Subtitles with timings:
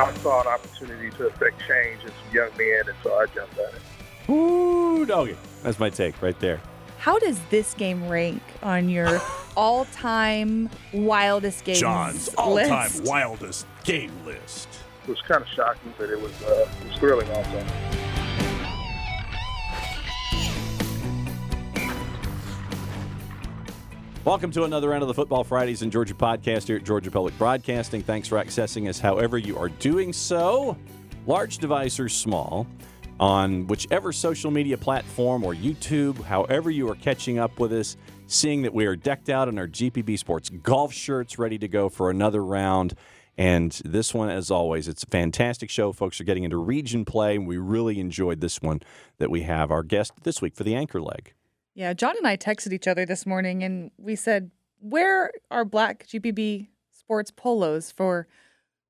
[0.00, 3.58] I saw an opportunity to affect change in some young men, and so I jumped
[3.58, 4.30] at it.
[4.30, 5.36] Ooh, doggy.
[5.62, 6.58] That's my take right there.
[6.96, 9.20] How does this game rank on your
[9.58, 11.82] all-time wildest games list?
[11.82, 14.68] Jon's all-time wildest game list.
[15.02, 17.62] It was kind of shocking, but it was, uh, it was thrilling also.
[24.30, 27.36] Welcome to another round of the Football Fridays in Georgia podcast here at Georgia Public
[27.36, 28.00] Broadcasting.
[28.00, 30.76] Thanks for accessing us however you are doing so,
[31.26, 32.64] large device or small,
[33.18, 37.96] on whichever social media platform or YouTube, however you are catching up with us,
[38.28, 41.88] seeing that we are decked out in our GPB Sports golf shirts ready to go
[41.88, 42.94] for another round.
[43.36, 45.92] And this one, as always, it's a fantastic show.
[45.92, 48.80] Folks are getting into region play, and we really enjoyed this one
[49.18, 49.72] that we have.
[49.72, 51.32] Our guest this week for the anchor leg.
[51.74, 56.06] Yeah, Jon and I texted each other this morning and we said, Where are black
[56.06, 58.26] GPB sports polos for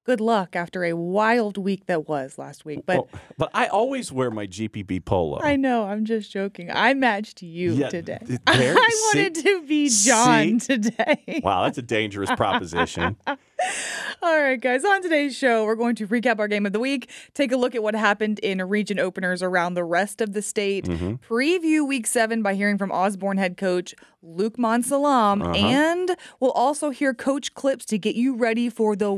[0.04, 2.80] good luck after a wild week that was last week?
[2.86, 5.40] But Well, but I always wear my GPB polo.
[5.40, 6.70] I know, I'm just joking.
[6.72, 8.18] I matched you Yeah, today.
[8.26, 10.74] th- I there- wanted to be Jon see?
[10.78, 11.40] today.
[11.44, 13.16] Wow, that's a dangerous proposition.
[14.22, 14.84] All right, guys.
[14.84, 17.74] On today's show, we're going to recap our game of the week, take a look
[17.74, 21.14] at what happened in region openers around the rest of the state, Mm-hmm.
[21.32, 23.94] preview week seven by hearing from Osborne head coach
[24.24, 25.52] Luqman Salam, Uh-huh.
[25.54, 29.10] and we'll also hear coach clips to get you ready for the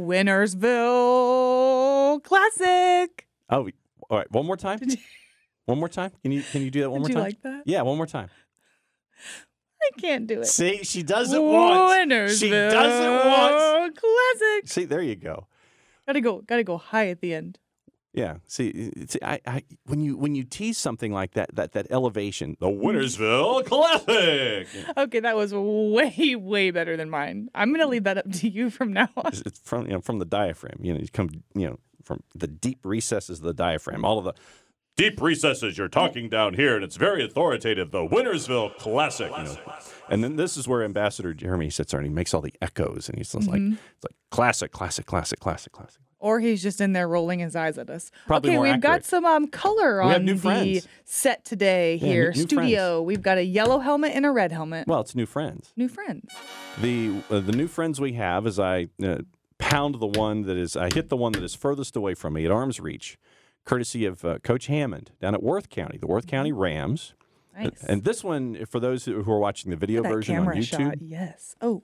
[0.93, 3.27] Winnersville Classic.
[3.51, 3.69] Oh,
[4.11, 4.31] all right.
[4.31, 4.81] One more time.
[5.67, 6.11] One more time.
[6.23, 7.25] Can you can you do that one Did more time?
[7.25, 7.63] like that?
[7.67, 8.29] Yeah, one more time.
[9.85, 10.47] I can't do it.
[10.47, 11.93] See, she does it once.
[11.93, 13.99] Winnersville She does it once.
[13.99, 14.69] Classic.
[14.69, 15.47] See, there you go.
[16.07, 16.43] Gotta go.
[16.43, 17.59] Gotta go high at the end.
[18.13, 18.37] Yeah.
[18.47, 22.57] See, see I, I, when you when you tease something like that, that that elevation,
[22.61, 24.69] the Winnersville Classic.
[24.97, 27.49] Okay, that was way, way better than mine.
[27.55, 29.33] I'm gonna leave that up to you from now on.
[29.33, 30.79] It's from you know from the diaphragm.
[30.83, 34.05] You know, you come you know from the deep recesses of the diaphragm.
[34.05, 34.35] All of the
[34.97, 37.91] Deep recesses, you're talking down here, and it's very authoritative.
[37.93, 39.31] The Winnersville Classic.
[39.35, 39.57] you know.
[40.11, 43.09] And then this is where Ambassador Jeremy sits there and he makes all the echoes
[43.09, 46.03] and he's just like, it's like classic, classic, classic, classic, classic.
[46.19, 48.11] Or he's just in there rolling his eyes at us.
[48.27, 50.89] Probably okay, we've got some um, color on new the friends.
[51.05, 52.31] set today Yeah, here.
[52.33, 53.01] new- new Studio.
[53.03, 54.87] We've got a yellow helmet and a red helmet.
[54.87, 55.73] Well, it's new friends.
[55.75, 56.31] new friends.
[56.81, 59.19] The uh, the new friends we have is I uh,
[59.59, 62.45] pound the one that is I hit the one that is furthest away from me
[62.45, 63.17] at arm's reach,
[63.65, 67.15] courtesy of uh, Coach Hammond down at Worth County, the Worth County Rams.
[67.57, 67.85] Nice.
[67.85, 71.03] And this one, for those who are watching the video version on YouTube, shot.
[71.03, 71.55] Yes.
[71.61, 71.83] Oh.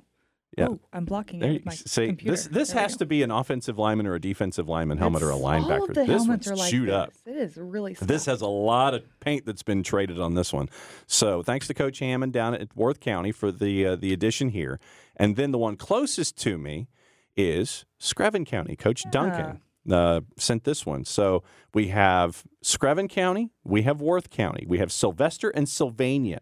[0.56, 0.68] Yeah.
[0.68, 2.30] Oh, I'm blocking there it you with my say computer.
[2.32, 2.46] this.
[2.46, 5.34] This There has to be an offensive lineman or a defensive lineman helmet or a
[5.36, 5.80] linebacker.
[5.80, 6.94] All of the this one's like chewed this.
[6.94, 7.12] up.
[7.26, 7.92] It is really.
[8.00, 10.68] This has a lot of paint that's been traded on this one.
[11.06, 14.80] So thanks to Coach Hammond down at Worth County for the uh, the addition here,
[15.16, 16.88] and then the one closest to me
[17.36, 18.74] is Screven County.
[18.74, 21.04] Coach Duncan uh, sent this one.
[21.04, 21.42] So
[21.74, 26.40] we have Screven County, we have Worth County, we have Sylvester and Sylvania.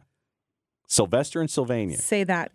[0.89, 1.99] Sylvester and Sylvania.
[1.99, 2.53] Say that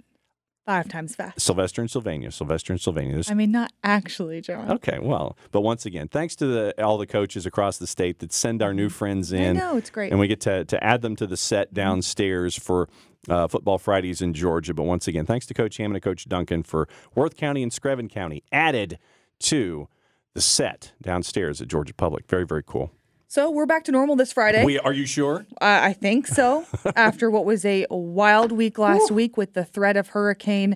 [0.66, 1.41] five times fast.
[1.41, 2.31] Sylvester and Sylvania.
[2.31, 3.13] Sylvester and Sylvania.
[3.13, 4.72] There's I mean, not actually, Jon.
[4.72, 8.31] Okay, well, but once again, thanks to the, all the coaches across the state that
[8.31, 9.41] send our new friends Mm-hmm.
[9.44, 9.58] I in.
[9.58, 10.12] know it's great.
[10.12, 12.88] And we get to, to add them to the set downstairs for
[13.28, 14.73] uh, Football Fridays in Georgia.
[14.73, 18.09] But once again, thanks to Coach Hammond and Coach Duncan for Worth County and Screven
[18.09, 18.97] County added
[19.41, 19.90] to
[20.34, 22.28] the set downstairs at Georgia Public.
[22.28, 22.92] Very, very cool.
[23.28, 24.66] So we're back to normal this Friday.
[24.66, 25.46] We, are you sure?
[25.62, 26.66] Uh, I think so.
[26.97, 30.75] After what was a wild week last week with the threat of Hurricane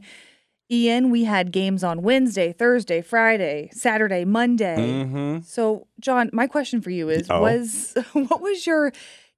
[0.72, 4.78] Ian, we had games on Wednesday, Thursday, Friday, Saturday, Monday.
[4.78, 5.42] Mm-hmm.
[5.42, 7.42] So, Jon, my question for you is: Oh.
[7.42, 8.92] Was what was your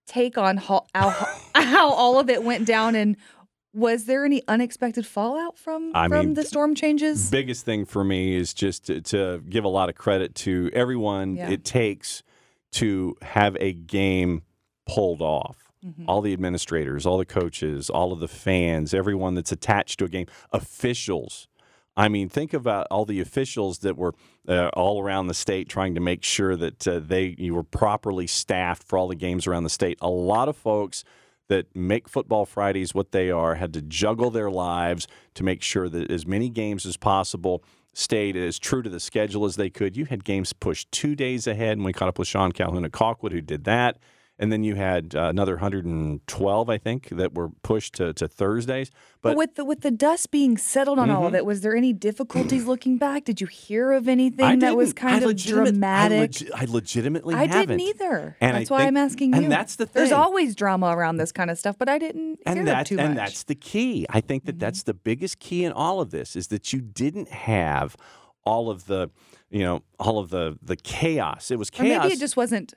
[0.05, 1.09] take on how, how
[1.55, 3.17] how all of it went down, and
[3.77, 7.29] was there any unexpected fallout from I from mean, the storm changes?
[7.29, 11.35] biggest thing for me is just to, to give a lot of credit to everyone
[11.35, 11.49] Yeah.
[11.51, 12.23] it takes
[12.73, 14.41] to have a game
[14.87, 15.71] pulled off.
[15.85, 16.05] Mm-hmm.
[16.09, 20.09] All the administrators, all the coaches, all of the fans, everyone that's attached to a
[20.09, 21.47] game, officials.
[21.95, 24.13] I mean, think about all the officials that were
[24.47, 28.27] uh, all around the state trying to make sure that uh, they you were properly
[28.27, 29.97] staffed for all the games around the state.
[30.01, 31.03] A lot of folks
[31.47, 35.89] that make Football Fridays what they are had to juggle their lives to make sure
[35.89, 37.63] that as many games as possible
[37.93, 39.97] stayed as true to the schedule as they could.
[39.97, 42.91] You had games pushed two days ahead, and we caught up with Sean Calhoun at
[42.91, 43.97] Colquitt, who did that.
[44.39, 48.91] And then you had uh, another 112, I think, that were pushed to, to Thursdays.
[49.21, 51.75] But, But with the with the dust being settled on all of it, was there
[51.75, 53.25] any difficulties looking back?
[53.25, 56.19] Did you hear of anything I that was kind I of legitimate- dramatic?
[56.19, 57.77] I, legi- I legitimately I haven't.
[57.77, 58.37] didn't either.
[58.39, 59.41] And I that's why think- I'm asking you.
[59.41, 60.01] and that's the thing.
[60.01, 62.89] There's always drama around this kind of stuff, but I didn't hear and of that's
[62.89, 63.01] too much.
[63.03, 63.09] Mm-hmm.
[63.09, 64.05] and that's the key.
[64.09, 67.29] I think that that's the biggest key in all of this is that you didn't
[67.29, 67.95] have
[68.43, 69.09] all of the,
[69.49, 71.49] you know, all of the the chaos.
[71.51, 72.03] It was or chaos.
[72.03, 72.73] maybe it just wasn't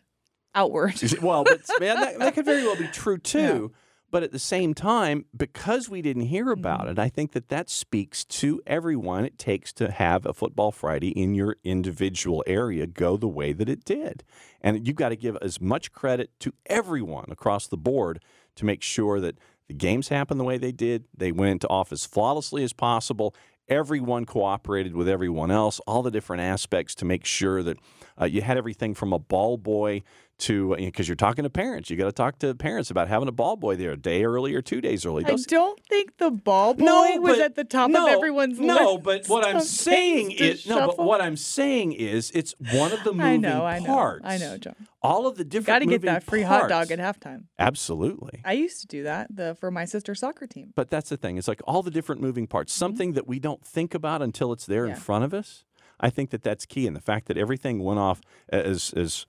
[0.55, 0.95] outward.
[1.23, 3.73] well, but man, that, that could very well be true too.
[4.13, 6.91] But at the same time, because we didn't hear about Mm-hmm.
[6.91, 11.11] it, I think that that speaks to everyone it takes to have a football Friday
[11.11, 14.25] in your individual area go the way that it did.
[14.61, 18.21] And you've got to give as much credit to everyone across the board
[18.57, 19.39] to make sure that
[19.69, 21.05] the games happened the way they did.
[21.17, 23.37] They went off as flawlessly as possible.
[23.69, 27.77] Everyone cooperated with everyone else, all the different aspects to make sure that
[28.21, 30.03] uh, you had everything from a ball boy
[30.41, 31.91] to because you're talking to parents.
[31.91, 34.55] You got to talk to parents about having a ball boy there a day early
[34.55, 35.25] or two days early.
[35.25, 38.59] I don't think the ball boy no, was but- at the top no, of everyone's
[38.59, 39.05] no, list.
[39.05, 43.13] but what I'm saying is no, but what I'm saying is it's one of the
[43.13, 44.23] moving I know, I know, parts.
[44.27, 44.75] I know, Jon.
[45.03, 45.67] All of the different.
[45.67, 46.91] Got to get that free hot dog parts.
[46.91, 47.45] at halftime.
[47.59, 48.41] Absolutely.
[48.45, 50.73] I used to do that the for my sister's soccer team.
[50.75, 51.39] But that's the thing.
[51.39, 52.73] It's like all the different moving parts.
[52.73, 55.01] Something that we don't think about until it's there in Mm-hmm.
[55.01, 55.65] Front of us.
[56.01, 59.27] I think that that's key, and the fact that everything went off as as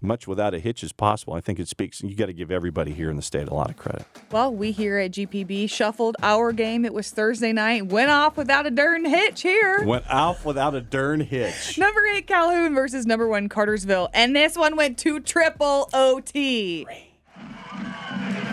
[0.00, 1.34] much without a hitch as possible.
[1.34, 2.02] I think it speaks.
[2.02, 4.06] You got to give everybody here in the state a lot of credit.
[4.30, 6.84] Well, we here at GPB shuffled our game.
[6.84, 7.86] It was Thursday night.
[7.86, 9.84] Went off without a darn hitch here.
[9.84, 11.78] Went off without a darn hitch.
[11.78, 16.86] Number eight Calhoun versus number one Cartersville, and this one went to triple OT.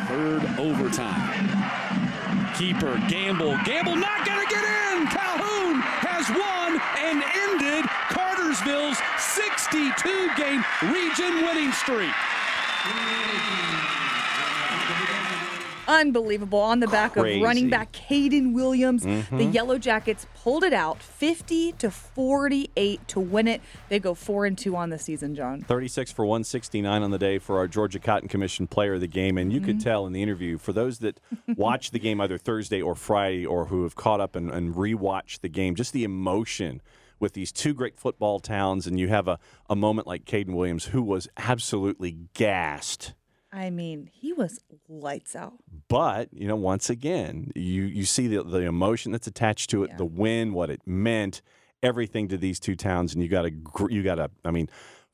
[0.07, 1.61] Third overtime.
[2.55, 3.57] Keeper Gamble.
[3.63, 5.07] Gamble not going to get in.
[5.07, 7.23] Calhoun has won and
[8.67, 12.11] ended 62 game region winning streak.
[15.87, 16.59] Unbelievable.
[16.59, 17.39] On the back Crazy.
[17.39, 19.51] of running back Caden Williams, the Mm-hmm.
[19.51, 23.61] Yellow Jackets pulled it out 50 to 48 to win it.
[23.89, 25.61] They go 4 and 2 on the season, Jon.
[25.61, 29.37] 36 for 169 on the day for our Georgia Cotton Commission player of the game.
[29.37, 29.89] And you could Mm-hmm.
[29.89, 31.19] tell in the interview, for those that
[31.55, 35.41] watch the game either Thursday or Friday or who have caught up and, and rewatched
[35.41, 36.81] the game, just the emotion
[37.21, 38.87] with these two great football towns.
[38.87, 39.39] And you have a,
[39.69, 43.13] a moment like Caden Williams, who was absolutely gassed.
[43.53, 45.53] I mean, he was lights out.
[45.87, 49.89] But you know, once again, you you see the the emotion that's attached to it,
[49.91, 49.97] Yeah.
[49.97, 51.41] the win, what it meant,
[51.83, 53.51] everything to these two towns, and you got to
[53.89, 54.31] you got to.
[54.45, 54.69] I mean,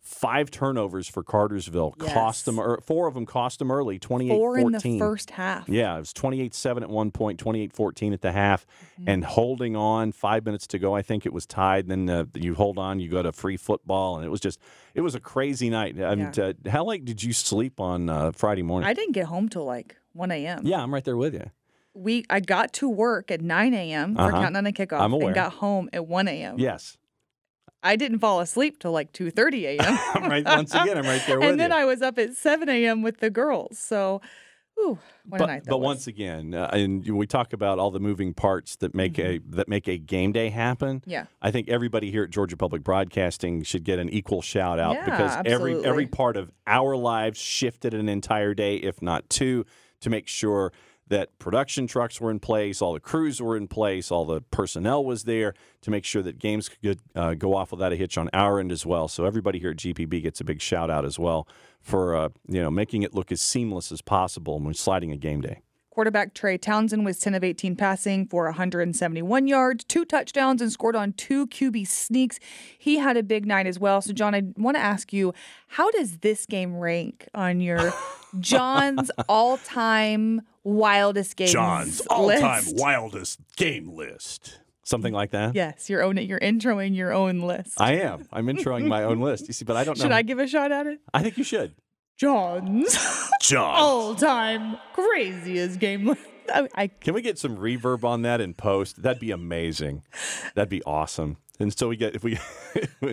[0.08, 2.60] five turnovers for Cartersville cost them.
[2.86, 4.00] Four of them cost them early.
[4.00, 5.68] 28 Four in the first half.
[5.68, 8.66] Yeah, it was 28 7 at one point, 28 14 at the half,
[9.00, 9.10] Mm-hmm.
[9.10, 10.96] and holding on five minutes to go.
[10.96, 11.88] I think it was tied.
[11.88, 14.60] Then uh, you hold on, you go to free football, and it was just,
[14.96, 15.96] it was a crazy night.
[15.98, 18.88] And uh, how late did you sleep on uh, Friday morning?
[18.90, 20.62] I didn't get home till like 1 a.m.
[20.66, 21.52] yeah, I'm right there with you.
[21.94, 24.16] We I got to work at 9 a.m.
[24.16, 24.32] for Uh-huh.
[24.32, 26.60] counting on a kickoff and got home at 1 a.m.
[26.60, 26.98] Yes.
[27.84, 30.00] I didn't fall asleep till like 2:30 a.m.
[30.14, 30.98] I'm right once again.
[30.98, 31.78] I'm right there with and then you.
[31.78, 33.02] I was up at 7 a.m.
[33.02, 33.78] with the girls.
[33.78, 34.22] So,
[34.76, 35.86] whew, what a but night that but was.
[35.86, 39.68] once again, uh, and we talk about all the moving parts that make a that
[39.68, 41.02] make a game day happen.
[41.02, 41.10] Mm-hmm.
[41.10, 41.26] Yeah.
[41.42, 45.06] I think everybody here at Georgia Public Broadcasting should get an equal shout out Yeah,
[45.06, 49.66] because every every part of our lives shifted an entire day, if not two,
[50.02, 50.72] to make sure
[51.10, 55.04] that production trucks were in place, all the crews were in place, all the personnel
[55.04, 58.30] was there to make sure that games could uh, go off without a hitch on
[58.34, 59.08] our end as well.
[59.08, 61.48] So everybody here at GPB gets a big shout out as well
[61.80, 65.42] for uh, you know making it look as seamless as possible when sliding a game
[65.42, 65.62] day.
[65.98, 70.96] Quarterback Trey Townsend was 10 of 18 passing for 171 yards, two touchdowns, and scored
[70.96, 72.40] on two QB sneaks.
[72.78, 74.00] He had a big night as well.
[74.02, 75.34] So, Jon, I want to ask you,
[75.70, 77.92] how does this game rank on your
[78.40, 84.60] Jon's all-time wildest games Jon's all-time wildest game list.
[84.84, 85.56] Something like that.
[85.56, 87.80] Yes, you're own You're introing your own list.
[87.82, 88.26] I am.
[88.32, 89.48] I'm introing my own list.
[89.48, 90.04] You see, but I don't know.
[90.04, 90.12] Should.
[90.12, 91.00] I give a shot at it?
[91.14, 91.76] I think you should.
[92.18, 92.98] Jon's
[93.42, 93.76] Jon.
[93.76, 96.22] all-time craziest game list.
[96.54, 99.02] I, I Can we get some reverb on that in post?
[99.02, 100.04] That'd be amazing.
[100.56, 101.38] That'd be awesome.
[101.60, 102.40] And so we get if we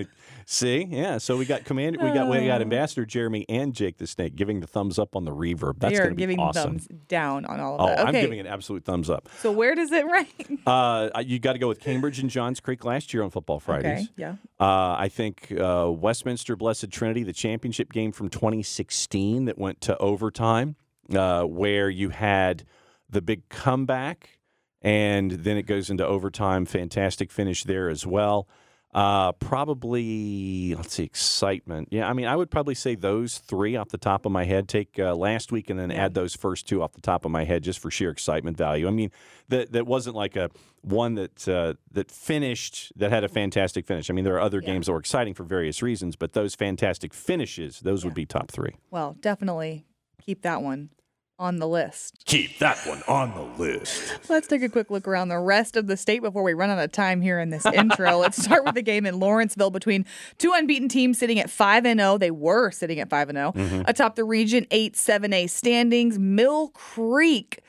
[0.47, 1.19] see, yeah.
[1.19, 4.61] So we got commander, we got we got Ambassador Jeremy and Jake the Snake giving
[4.61, 5.79] the thumbs up on the reverb.
[5.79, 6.79] That's going to be giving awesome.
[6.79, 8.07] thumbs down on all of Oh, that.
[8.07, 9.29] I'm giving an absolute thumbs up.
[9.41, 10.61] so where does it rank?
[10.67, 14.05] Uh, you got to go with Cambridge and Johns Creek last year on Football Fridays.
[14.05, 14.37] Okay, yeah.
[14.61, 19.97] Uh, I think uh, Westminster Blessed Trinity, the championship game from 2016 that went to
[19.99, 20.77] overtime,
[21.15, 22.65] uh, where you had
[23.09, 24.39] the big comeback
[24.83, 26.67] and then it goes into overtime.
[26.67, 28.47] Fantastic finish there as well.
[28.95, 31.89] Uh, probably, let's see, excitement.
[31.91, 34.69] Yeah, I mean, I would probably say those three off the top of my head.
[34.69, 37.45] Take uh, last week and then add those first two off the top of my
[37.45, 38.87] head just for sheer excitement value.
[38.87, 39.11] I mean,
[39.49, 40.49] that that wasn't like a
[40.83, 44.11] one that uh, that finished that had a fantastic finish.
[44.11, 44.67] I mean, there are other Yeah.
[44.73, 48.51] games that were exciting for various reasons, but those fantastic finishes, those would be top
[48.53, 48.77] three.
[48.93, 49.87] Well, definitely
[50.23, 50.91] keep that one
[51.39, 52.23] on the list.
[52.27, 54.15] Keep that one on the list.
[54.29, 56.79] Let's take a quick look around the rest of the state before we run out
[56.79, 58.19] of time here in this intro.
[58.19, 60.07] Let's start with the game in Lawrenceville between
[60.39, 62.19] two unbeaten teams sitting at 5 and 0.
[62.19, 63.85] They were sitting at 5 and 0.
[63.87, 67.61] Atop the Region 8 7A standings, Mill Creek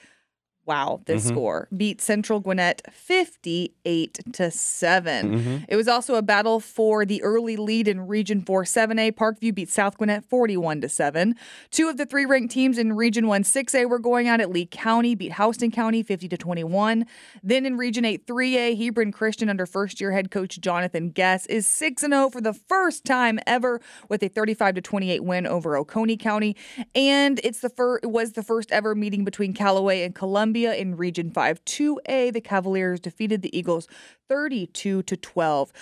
[0.66, 1.36] Wow, this mm-hmm.
[1.36, 5.32] score beat Central Gwinnett 58 to 7.
[5.32, 5.58] Mm-hmm.
[5.68, 9.12] It was also a battle for the early lead in Region 4 7A.
[9.12, 11.36] Parkview beat South Gwinnett 41 to 7.
[11.70, 14.56] Two of the three ranked teams in Region 1 6A were going out at.
[14.56, 17.06] Lee County beat Houston County 50 to 21.
[17.44, 21.68] Then in Region 8 3A, Hebron Christian under first year head coach Jonathan Guess is
[21.68, 26.16] 6 0 for the first time ever with a 35 to 28 win over Oconee
[26.16, 26.56] County.
[26.96, 30.96] And it's the fir- it was the first ever meeting between Callaway and Columbia in
[30.96, 32.34] Region 5 2A.
[32.34, 33.88] The Cavaliers defeated the Eagles
[34.30, 35.74] 32 to 12.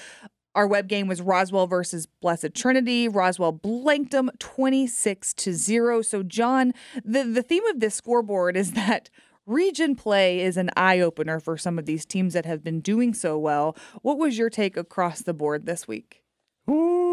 [0.55, 3.07] Our web game was Roswell versus Blessed Trinity.
[3.07, 6.01] Roswell blanked them 26 to 0.
[6.01, 9.09] So Jon, the the theme of this scoreboard is that
[9.45, 13.13] region play is an eye opener for some of these teams that have been doing
[13.13, 13.75] so well.
[14.01, 16.23] What was your take across the board this week?
[16.69, 17.03] Ooh.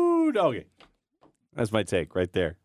[1.55, 2.57] That's my take right there.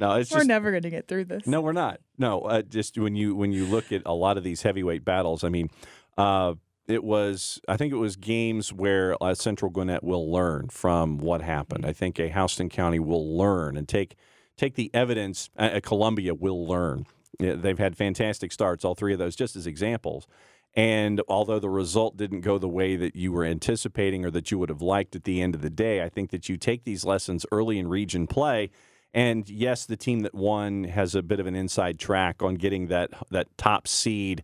[0.00, 1.46] No, it's We're just never going to get through this.
[1.46, 2.00] No, we're not.
[2.16, 5.44] No, uh, just when you when you look at a lot of these heavyweight battles,
[5.44, 5.68] I mean,
[6.16, 6.54] uh,
[6.88, 11.42] it was I think it was games where uh, Central Gwinnett will learn from what
[11.42, 11.84] happened.
[11.84, 14.16] I think a Houston County will learn and take
[14.56, 15.50] take the evidence.
[15.58, 17.04] Uh, uh, Columbia will learn.
[17.38, 20.26] Yeah, they've had fantastic starts, all three of those, just as examples.
[20.74, 24.58] And although the result didn't go the way that you were anticipating or that you
[24.58, 27.04] would have liked at the end of the day, I think that you take these
[27.04, 28.70] lessons early in region play.
[29.12, 32.88] And yes, the team that won has a bit of an inside track on getting
[32.88, 34.42] that that top seed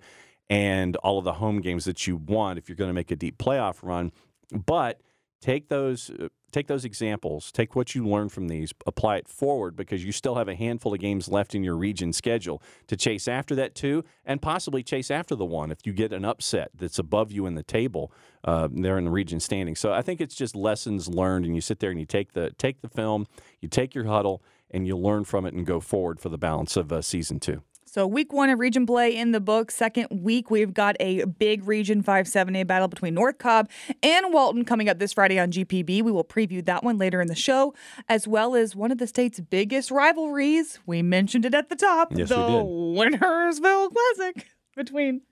[0.48, 3.16] and all of the home games that you want if you're going to make a
[3.16, 4.12] deep playoff run.
[4.52, 5.00] But
[5.40, 9.76] take those uh, take those examples, take what you learn from these, apply it forward
[9.76, 13.28] because you still have a handful of games left in your region schedule to chase
[13.28, 16.98] after that too, and possibly chase after the one if you get an upset that's
[16.98, 18.10] above you in the table
[18.44, 19.76] uh, there in the region standing.
[19.76, 22.50] So I think it's just lessons learned, and you sit there and you take the
[22.58, 23.26] take the film,
[23.60, 26.76] you take your huddle, and you'll learn from it and go forward for the balance
[26.76, 27.62] of uh, season two.
[27.96, 29.70] So week one of region play in the book.
[29.70, 33.70] Second week, we've got a big region 5 7A battle between North Cobb
[34.02, 36.02] and Walton coming up this Friday on GPB.
[36.02, 37.74] We will preview that one later in the show,
[38.06, 40.78] as well as one of the state's biggest rivalries.
[40.84, 42.12] We mentioned it at the top.
[42.14, 43.20] Yes, the we did.
[43.20, 44.46] Winnersville Classic
[44.76, 45.22] between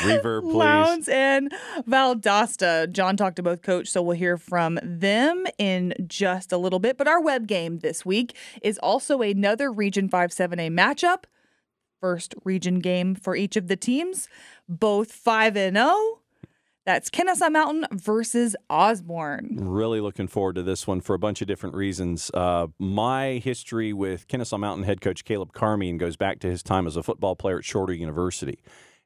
[0.00, 0.54] Reverb, please.
[0.54, 1.52] Lowndes and
[1.88, 2.90] Valdosta.
[2.90, 6.98] Jon talked to both coach, so we'll hear from them in just a little bit.
[6.98, 11.24] But our web game this week is also another Region 5 7A matchup.
[12.00, 14.28] First region game for each of the teams,
[14.68, 16.18] both 5 and 0.
[16.84, 19.56] That's Kennesaw Mountain versus Osborne.
[19.60, 22.28] Really looking forward to this one for a bunch of different reasons.
[22.34, 26.88] Uh, my history with Kennesaw Mountain head coach Caleb Carmine goes back to his time
[26.88, 28.58] as a football player at Shorter University.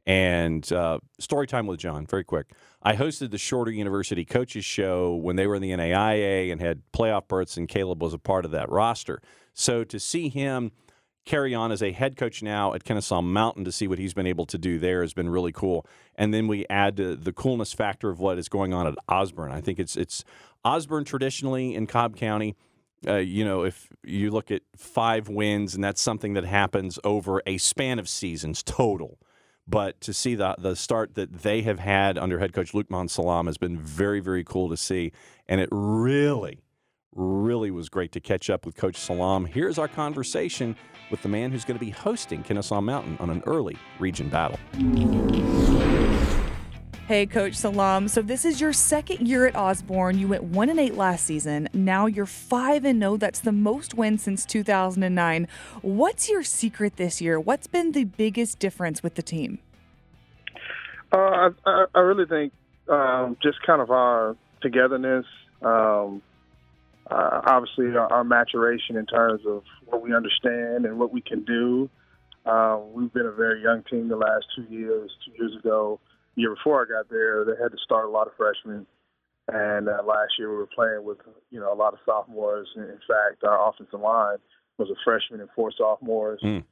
[0.06, 2.46] And uh, story time with Jon, very quick.
[2.82, 6.82] I hosted the Shorter University coaches show when they were in the NAIA and had
[6.92, 9.20] playoff berths, and Caleb was a part of that roster.
[9.52, 10.70] So to see him
[11.24, 14.28] carry on as a head coach now at Kennesaw Mountain to see what he's been
[14.28, 15.84] able to do there has been really cool.
[16.14, 19.50] And then we add uh, the coolness factor of what is going on at Osborne.
[19.50, 20.24] I think it's it's
[20.64, 22.54] Osborne traditionally in Cobb County.
[23.06, 27.42] Uh, you know, if you look at five wins, and that's something that happens over
[27.46, 29.18] a span of seasons total.
[29.68, 33.46] But to see the the start that they have had under head coach Luqman Salam
[33.46, 35.12] has been very, very cool to see.
[35.48, 36.60] And it really,
[37.12, 39.46] really was great to catch up with Coach Salam.
[39.46, 40.76] Here's our conversation
[41.10, 44.58] with the man who's going to be hosting Kennesaw Mountain on an early region battle.
[47.06, 48.08] Hey, Coach Salam.
[48.08, 50.18] So this is your second year at Osborne.
[50.18, 51.68] You went one and eight last season.
[51.72, 53.16] Now you're five and zero.
[53.16, 55.46] That's the most wins since 2009.
[55.82, 57.38] What's your secret this year?
[57.38, 59.60] What's been the biggest difference with the team?
[61.12, 62.52] Uh, I, I, really think
[62.88, 65.26] um, just kind of our togetherness,
[65.62, 66.22] um,
[67.08, 71.44] uh, obviously our, our maturation in terms of what we understand and what we can
[71.44, 71.88] do.
[72.44, 75.12] Uh, we've been a very young team the last two years.
[75.24, 76.00] Two years ago,
[76.36, 78.86] year before I got there, they had to start a lot of freshmen,
[79.48, 81.18] and uh, last year we were playing with
[81.50, 82.68] you know a lot of sophomores.
[82.76, 84.38] In in fact, our offensive line
[84.78, 86.40] was a freshman and four sophomores.
[86.44, 86.64] Mm.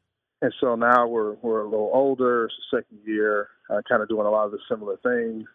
[0.43, 2.45] And so now we're we're a little older.
[2.45, 5.47] It's the second year, uh, kind of doing a lot of the similar things.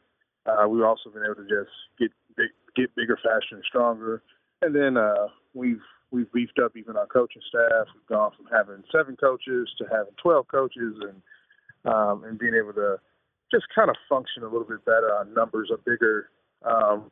[0.46, 4.24] Uh, we've also been able to just get big, get bigger, faster, and stronger.
[4.62, 7.88] And then uh, we've we've beefed up even our coaching staff.
[7.94, 12.74] We've gone from having seven coaches to having twelve coaches, and um, and being able
[12.74, 13.00] to
[13.52, 15.12] just kind of function a little bit better.
[15.14, 16.30] Our numbers are bigger.
[16.64, 17.12] Um,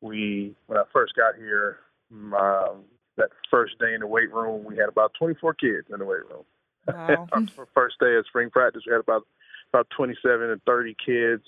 [0.00, 1.78] we when I first got here,
[2.12, 2.84] um,
[3.16, 6.24] that first day in the weight room, we had about 24 kids in the weight
[6.30, 6.44] room.
[6.86, 7.28] Wow.
[7.32, 9.26] Our first day of spring practice, we had about
[9.72, 11.42] about 27 and 30 kids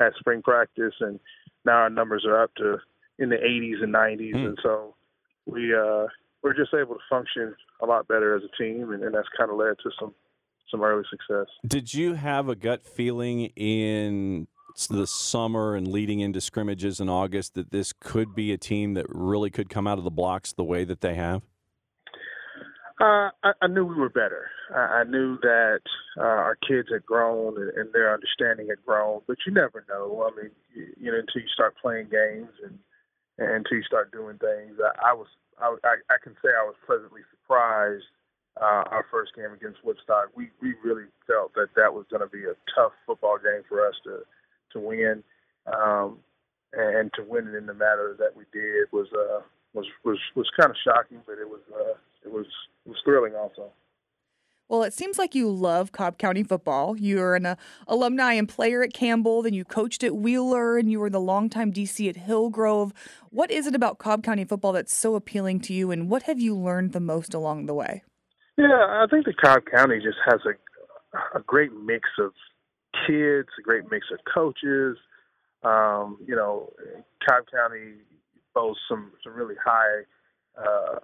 [0.00, 1.20] at spring practice, and
[1.64, 2.78] now our numbers are up to
[3.18, 4.46] in the 80s and 90s, Hmm.
[4.46, 4.94] and so
[5.46, 6.06] we uh,
[6.42, 9.50] we're just able to function a lot better as a team, and, and that's kind
[9.50, 10.14] of led to some
[10.70, 11.46] some early success.
[11.66, 14.46] Did you have a gut feeling in
[14.88, 19.06] the summer and leading into scrimmages in August that this could be a team that
[19.08, 21.42] really could come out of the blocks the way that they have?
[23.00, 24.50] Uh, I, I knew we were better.
[24.74, 25.80] I, I knew that
[26.18, 30.30] uh, our kids had grown and, and their understanding had grown, but you never know.
[30.30, 32.78] I mean, you, you know, until you start playing games and,
[33.38, 34.76] and until you start doing things.
[34.78, 38.04] I, I was, I, I, I can say I was pleasantly surprised.
[38.60, 42.28] Uh, our first game against Woodstock, we we really felt that that was going to
[42.28, 44.20] be a tough football game for us to
[44.72, 45.22] to win,
[45.66, 46.18] um,
[46.72, 49.40] and to win it in the manner that we did was uh,
[49.72, 52.46] was was was kind of shocking, but it was uh, it was
[52.84, 53.70] it was thrilling also.
[54.70, 56.96] Well, it seems like you love Cobb County football.
[56.96, 57.56] You're an uh,
[57.88, 61.72] alumni and player at Campbell, then you coached at Wheeler, and you were the longtime
[61.72, 62.92] DC at Hillgrove.
[63.30, 66.38] What is it about Cobb County football that's so appealing to you, and what have
[66.38, 68.04] you learned the most along the way?
[68.60, 70.52] Yeah, I think that Cobb County just has a
[71.34, 72.32] a great mix of
[73.06, 74.98] kids, a great mix of coaches.
[75.64, 76.70] Um, you know,
[77.26, 78.04] Cobb County
[78.54, 80.04] boasts some some really high
[80.60, 80.98] uh,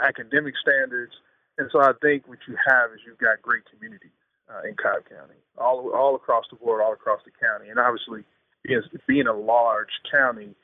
[0.00, 1.12] academic standards,
[1.58, 4.18] and so I think what you have is you've got great communities
[4.50, 8.24] uh, in Cobb County, all all across the board, all across the county, and obviously,
[8.64, 10.56] being, being a large county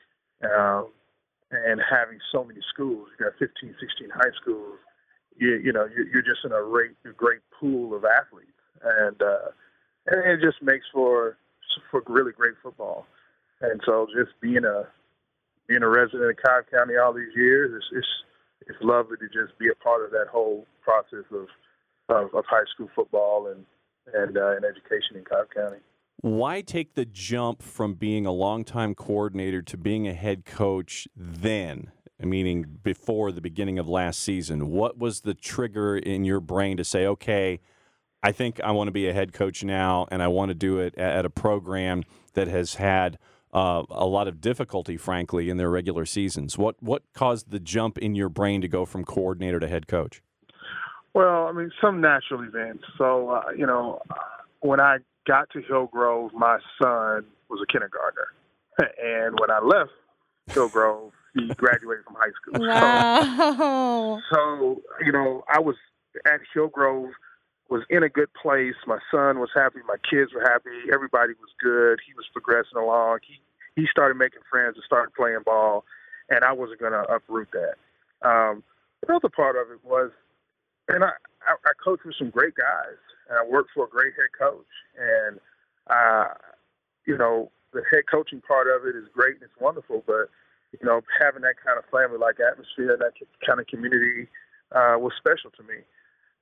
[0.43, 0.91] um,
[1.51, 4.77] and having so many schools, you got 15, 16 high schools
[5.37, 8.51] you, you know you're, just in a great great pool of athletes,
[8.83, 9.49] and uh,
[10.07, 11.37] and it just makes for
[11.91, 13.05] for really great football.
[13.61, 14.87] And so just being a
[15.67, 18.07] being a resident of Cobb County all these years, it's it's,
[18.67, 21.47] it's lovely to just be a part of that whole process of
[22.09, 23.65] of, of high school football and
[24.13, 25.77] and uh, and education in Cobb County.
[26.21, 31.91] Why take the jump from being a longtime coordinator to being a head coach then?
[32.19, 34.69] Meaning before the beginning of last season.
[34.69, 37.59] What was the trigger in your brain to say, okay,
[38.23, 40.79] I think I want to be a head coach now, and I want to do
[40.79, 43.19] it at a program that has had
[43.53, 46.57] uh, a lot of difficulty, frankly, in their regular seasons.
[46.57, 50.21] What what caused the jump in your brain to go from coordinator to head coach?
[51.13, 52.83] Well, I mean, some natural events.
[52.97, 54.01] So, uh, you know,
[54.59, 58.27] when I got to Hillgrove, my son was a kindergartner.
[59.01, 59.91] And when I left
[60.47, 62.55] Hillgrove, he graduated from high school.
[62.55, 64.21] So, Wow.
[64.33, 65.75] so, you know, I was
[66.25, 67.11] at Hillgrove,
[67.69, 68.75] was in a good place.
[68.87, 69.79] My son was happy.
[69.87, 70.89] My kids were happy.
[70.93, 71.99] Everybody was good.
[72.05, 73.19] He was progressing along.
[73.27, 73.39] He
[73.75, 75.83] he started making friends and started playing ball,
[76.29, 77.75] and I wasn't going to uproot that.
[78.25, 78.63] Um,
[79.05, 80.11] the other part of it was,
[80.87, 81.09] and I,
[81.45, 82.95] I, I coached with some great guys,
[83.29, 84.65] and I worked for a great head coach,
[84.97, 85.39] and
[85.87, 86.33] uh,
[87.05, 90.29] you know, the head coaching part of it is great and it's wonderful, but
[90.81, 93.13] you know, having that kind of family-like atmosphere, that
[93.45, 94.27] kind of community,
[94.71, 95.81] uh, was special to me.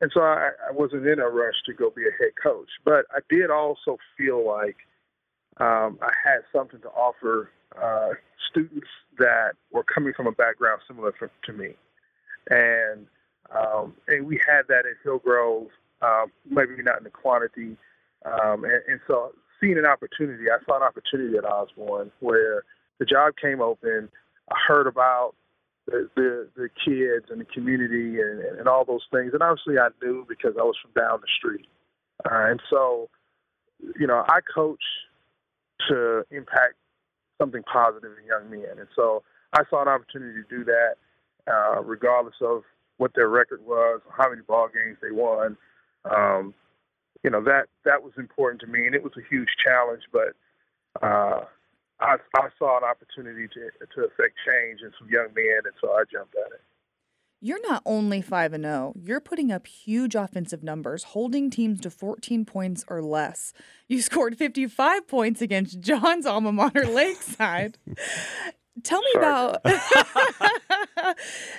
[0.02, 3.06] And so I, I wasn't in a rush to go be a head coach, but
[3.12, 4.78] I did also feel like
[5.58, 8.10] um, I had something to offer uh,
[8.50, 11.76] students that were coming from a background similar for, to me,
[12.50, 13.08] and
[13.56, 15.68] um, and we had that at Hillgrove,
[16.02, 17.78] um, maybe not in the quantity,
[18.26, 22.64] um, and, and so seeing an opportunity, I saw an opportunity at Osborne where
[23.00, 24.10] the job came open.
[24.68, 25.36] Heard about
[25.88, 29.90] the, the the kids and the community and, and all those things, and obviously I
[30.02, 31.68] knew because I was from down the street,
[32.26, 33.10] uh, and so
[34.00, 34.84] you know I coach
[35.90, 36.76] to impact
[37.42, 40.96] something positive in young men, and so I saw an opportunity to do that,
[41.52, 42.64] uh, regardless of
[42.98, 45.58] what their record was, how many ball games they won.
[46.06, 46.54] Um,
[47.24, 50.34] you know that that was important to me, and it was a huge challenge, but.
[51.02, 51.46] Uh,
[52.00, 55.92] I, I saw an opportunity to to affect change in some young men, and so
[55.92, 56.62] I jumped at it.
[57.46, 61.90] You're not only 5 and 0, you're putting up huge offensive numbers, holding teams to
[61.90, 63.52] 14 points or less.
[63.90, 67.78] You scored 55 points against Jon's alma mater, Lakeside.
[68.84, 69.26] Tell me Sorry.
[69.26, 69.62] about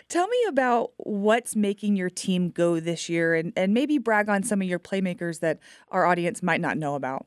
[0.09, 4.43] Tell me about what's making your team go this year and, and maybe brag on
[4.43, 7.27] some of your playmakers that our audience might not know about.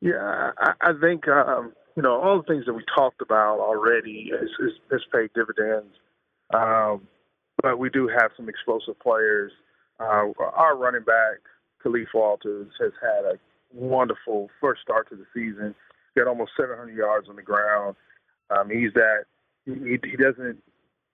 [0.00, 4.30] Yeah, I, I think um, you know, all the things that we talked about already
[4.38, 4.48] has,
[4.90, 5.94] has, paid dividends.
[6.52, 7.06] Um,
[7.62, 9.52] but we do have some explosive players.
[10.00, 11.38] Uh, our running back,
[11.84, 13.38] Khalif Walters, has had a
[13.72, 15.74] wonderful first start to the season.
[16.16, 17.96] Had almost 700 yards on the ground.
[18.50, 19.24] Um, he's that
[19.64, 20.58] he, he doesn't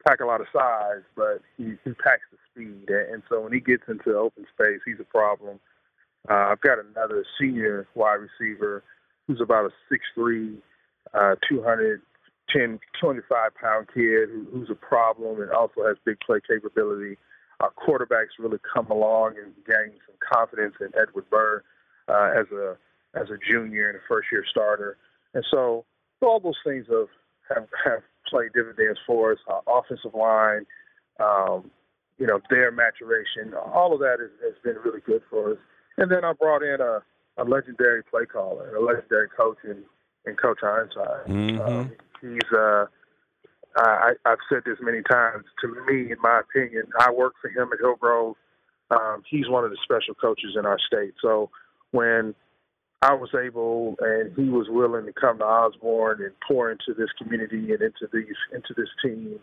[0.06, 2.88] pack a lot of size, but he, he packs the speed.
[2.88, 5.60] And so when he gets into open space, he's a problem.
[6.28, 8.82] Uh, I've got another senior wide receiver
[9.26, 10.58] who's about a six three,
[11.14, 17.16] uh, 210, 25 pound kid who, who's a problem and also has big play capability.
[17.60, 21.62] Our quarterbacks really come along and gain some confidence in Edward Burr
[22.08, 22.76] uh, as a
[23.14, 24.96] as a junior and a first year starter.
[25.34, 25.84] And so,
[26.20, 27.08] so all those things have,
[27.48, 29.38] have have played dividends for us.
[29.46, 30.64] Our offensive line,
[31.18, 31.70] um,
[32.18, 35.58] you know, their maturation, all of that has, has been really good for us.
[35.96, 37.02] And then I brought in a,
[37.36, 39.82] a legendary play caller, a legendary coach in,
[40.26, 41.26] in Coach Ironside.
[41.26, 41.60] Mm-hmm.
[41.60, 42.86] Um, he's uh,
[43.76, 45.44] I, I've said this many times.
[45.62, 48.36] To me, in my opinion, I work for him at Hillgrove.
[48.90, 51.14] Um, he's one of the special coaches in our state.
[51.22, 51.50] So
[51.92, 52.34] when
[53.02, 57.08] I was able and he was willing to come to Osborne and pour into this
[57.16, 59.38] community and into these into this team,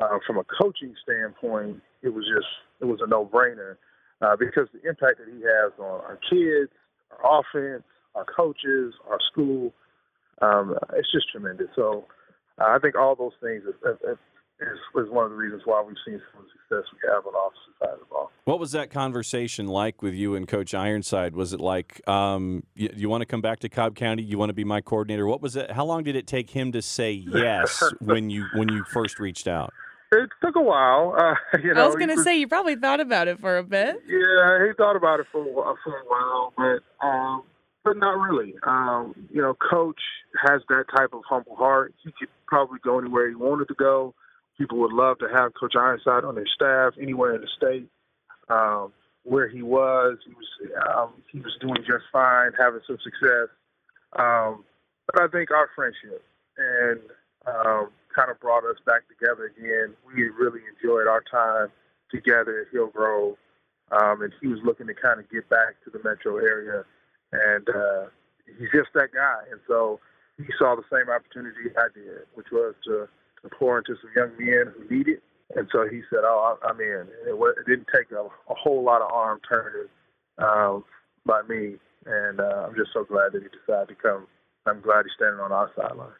[0.00, 2.46] uh, from a coaching standpoint, it was just
[2.80, 3.76] it was a no brainer
[4.20, 6.70] uh, because the impact that he has on our kids,
[7.10, 9.72] our offense, our coaches, our school,
[10.40, 11.68] um, it's just tremendous.
[11.76, 12.04] So
[12.58, 14.16] uh, I think all those things is, is,
[14.60, 17.32] is, one of the reasons why we've seen some of the success we have on
[17.32, 18.30] the offensive side of the ball.
[18.44, 21.34] What was that conversation like with you and Coach Ironside?
[21.34, 24.22] Was it like um, you, you want to come back to Cobb County?
[24.22, 25.26] You want to be my coordinator?
[25.26, 25.70] What was it?
[25.70, 29.48] How long did it take him to say yes when you when you first reached
[29.48, 29.72] out?
[30.12, 31.14] It took a while.
[31.16, 33.62] Uh, you know, I was going to say you probably thought about it for a
[33.62, 34.02] bit.
[34.06, 37.42] Yeah, he thought about it for a while, for a while but um,
[37.84, 38.54] but not really.
[38.66, 40.00] Um, you know, Coach
[40.46, 41.94] has that type of humble heart.
[42.02, 44.14] He could probably go anywhere he wanted to go.
[44.58, 47.88] People would love to have Coach Ironside on their staff anywhere in the state.
[48.48, 48.92] Um,
[49.24, 53.48] where he was, he was um, he was doing just fine, having some success.
[54.18, 54.64] Um,
[55.06, 56.24] but I think our friendship
[56.56, 57.00] and
[57.46, 59.94] um, kind of brought us back together again.
[60.06, 61.68] We really enjoyed our time
[62.10, 63.36] together at Hillgrove,
[63.92, 66.84] um, and he was looking to kind of get back to the metro area,
[67.32, 68.04] and uh,
[68.58, 69.42] he's just that guy.
[69.50, 70.00] And so
[70.36, 73.08] he saw the same opportunity I did, which was to,
[73.42, 75.22] to pour into some young men who need it.
[75.56, 79.02] And so he said, "Oh, I'm in." It, it didn't take a, a whole lot
[79.02, 79.88] of arm turning
[80.38, 80.84] um,
[81.26, 81.74] by me,
[82.06, 84.26] and uh, I'm just so glad that he decided to come.
[84.66, 86.14] I'm glad he's standing on our sideline.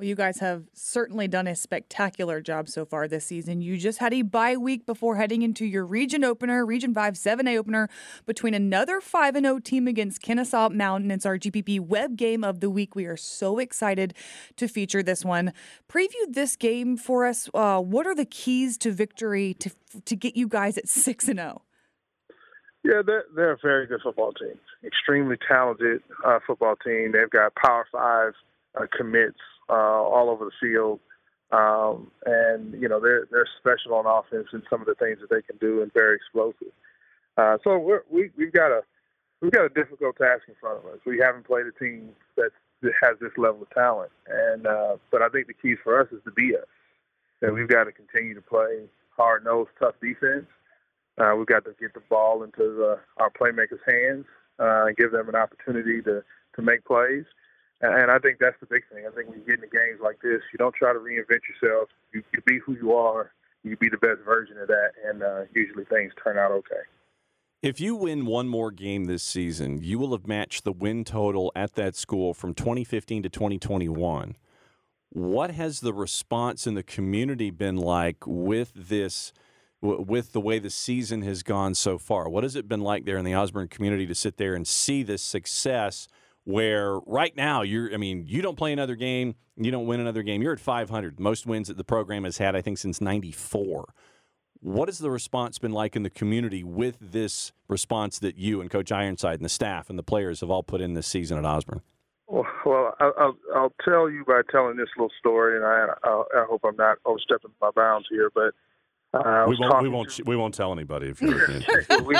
[0.00, 3.60] Well, you guys have certainly done a spectacular job so far this season.
[3.60, 7.58] You just had a bye week before heading into your region opener, Region 5 7A
[7.58, 7.86] opener
[8.24, 11.10] between another 5 0 team against Kennesaw Mountain.
[11.10, 12.94] It's our GPB web game of the week.
[12.94, 14.14] We are so excited
[14.56, 15.52] to feature this one.
[15.86, 17.50] Preview this game for us.
[17.52, 19.70] Uh, what are the keys to victory to,
[20.06, 21.60] to get you guys at 6 0?
[22.84, 24.58] Yeah, they're, they're a very good football team.
[24.82, 27.12] Extremely talented uh, football team.
[27.12, 28.32] They've got Power Five
[28.74, 29.36] uh, commits
[29.70, 31.00] uh, all over the field.
[31.52, 35.30] Um, and you know they're they're special on offense in some of the things that
[35.30, 36.72] they can do and very explosive.
[37.36, 38.82] Uh, so we're, we we've got a
[39.40, 40.98] we've got a difficult task in front of us.
[41.04, 42.50] We haven't played a team that
[43.02, 46.22] has this level of talent, and uh, but I think the key for us is
[46.24, 46.68] to be us.
[47.42, 48.84] And we've got to continue to play
[49.16, 50.46] hard nosed, tough defense.
[51.18, 54.24] Uh, we've got to get the ball into the, our playmakers' hands
[54.58, 56.22] uh, and give them an opportunity to
[56.56, 57.24] to make plays.
[57.82, 59.04] And I think that's the big thing.
[59.06, 61.88] I think when you get into games like this, you don't try to reinvent yourself.
[62.12, 63.32] You, you be who you are.
[63.62, 66.80] You be the best version of that, and uh, usually things turn out okay.
[67.62, 71.52] If you win one more game this season, you will have matched the win total
[71.54, 74.36] at that school from 2015 to 2021.
[75.10, 79.34] What has the response in the community been like with this,
[79.82, 82.30] with the way the season has gone so far?
[82.30, 85.02] What has it been like there in the Osborne community to sit there and see
[85.02, 86.08] this success?
[86.44, 90.22] Where right now you're I mean, you don't play another game, you don't win another
[90.22, 90.42] game.
[90.42, 93.92] You're at 500, most wins that the program has had I think since 94.
[94.62, 98.70] What has the response been like in the community with this response that you and
[98.70, 101.46] Coach Ironside and the staff and the players have all put in this season at
[101.46, 101.80] Osborne?
[102.28, 106.76] Well, I'll, I'll tell you by telling this little story, and I, I hope I'm
[106.76, 108.52] not overstepping my bounds here, but
[109.12, 109.82] uh, we won't.
[109.82, 110.10] We won't.
[110.10, 111.48] To, we won't tell anybody if you're.
[112.04, 112.16] we,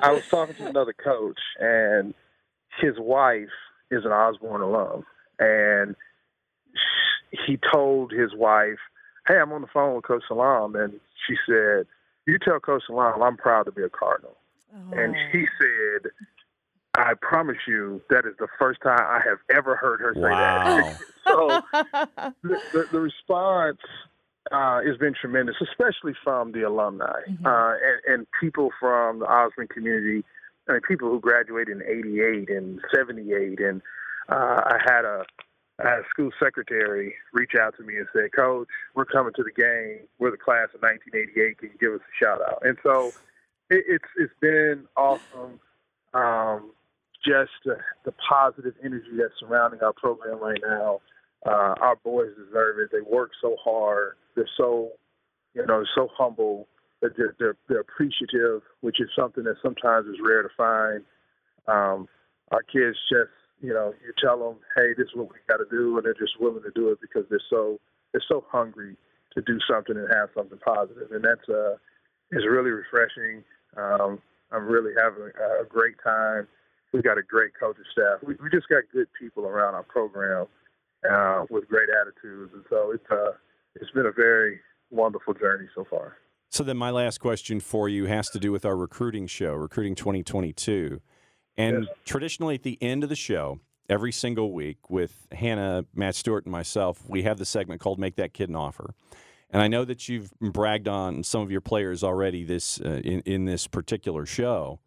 [0.00, 2.14] I was talking to another coach, and
[2.80, 3.48] his wife
[3.90, 5.04] is an Osborne alum,
[5.38, 5.96] and
[7.46, 8.78] he told his wife,
[9.26, 11.86] "Hey, I'm on the phone with Coach Salam," and she said,
[12.26, 14.36] "You tell Coach Salam I'm proud to be a Cardinal."
[14.74, 14.98] Oh.
[14.98, 16.10] And he said,
[16.96, 20.98] I promise you, that is the first time I have ever heard her say Wow.
[20.98, 20.98] that.
[21.28, 21.62] so
[22.42, 23.78] the, the, the response
[24.50, 27.46] uh, has been tremendous, especially from the alumni Mhm.
[27.46, 30.24] uh, and, and people from the Osborne community.
[30.68, 33.82] I mean, people who graduated in '88 and '78, and
[34.28, 35.24] uh, I had a
[36.10, 40.06] school secretary reach out to me and say, "Coach, we're coming to the game.
[40.18, 41.58] We're the class of 1988.
[41.58, 43.12] Can you give us a shout out?" And so
[43.70, 45.60] it, it's it's been awesome.
[46.14, 46.72] Um,
[47.24, 51.00] just the, the positive energy that's surrounding our program right now.
[51.46, 52.90] Uh, our boys deserve it.
[52.92, 54.14] They work so hard.
[54.34, 54.90] They're so,
[55.54, 56.66] you know, so humble.
[57.00, 61.04] They're, they're they're appreciative, which is something that sometimes is rare to find.
[61.66, 62.08] Um,
[62.50, 63.30] our kids just,
[63.60, 66.14] you know, you tell them, hey, this is what we got to do, and they're
[66.14, 67.78] just willing to do it because they're so
[68.12, 68.96] they're so hungry
[69.34, 71.08] to do something and have something positive.
[71.08, 71.76] positive, and that's uh,
[72.32, 73.44] is really refreshing.
[73.76, 76.48] Um, I'm really having a, a great time.
[76.92, 78.26] We've got a great coaching staff.
[78.26, 80.46] We, we just got good people around our program
[81.08, 83.32] uh, with great attitudes, and so it's uh,
[83.74, 86.16] it's been a very wonderful journey so far.
[86.50, 89.94] So then, my last question for you has to do with our recruiting show, Recruiting
[89.94, 91.00] 2022.
[91.56, 91.96] And Yes.
[92.04, 96.52] traditionally, at the end of the show, every single week, with Hannah, Matt Stewart, and
[96.52, 98.94] myself, we have the segment called "Make That Kid an Offer."
[99.50, 103.20] And I know that you've bragged on some of your players already this uh, in
[103.20, 104.80] in this particular show.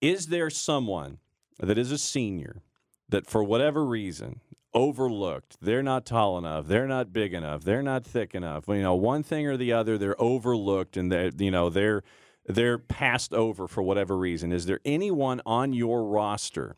[0.00, 1.18] Is there someone
[1.60, 2.62] that is a senior
[3.08, 4.40] that, for whatever reason,
[4.74, 5.56] overlooked?
[5.60, 6.66] They're not tall enough.
[6.66, 7.64] They're not big enough.
[7.64, 8.64] They're not thick enough.
[8.68, 12.02] You know, one thing or the other, they're overlooked, and they, you know, they're
[12.46, 14.52] they're passed over for whatever reason.
[14.52, 16.76] Is there anyone on your roster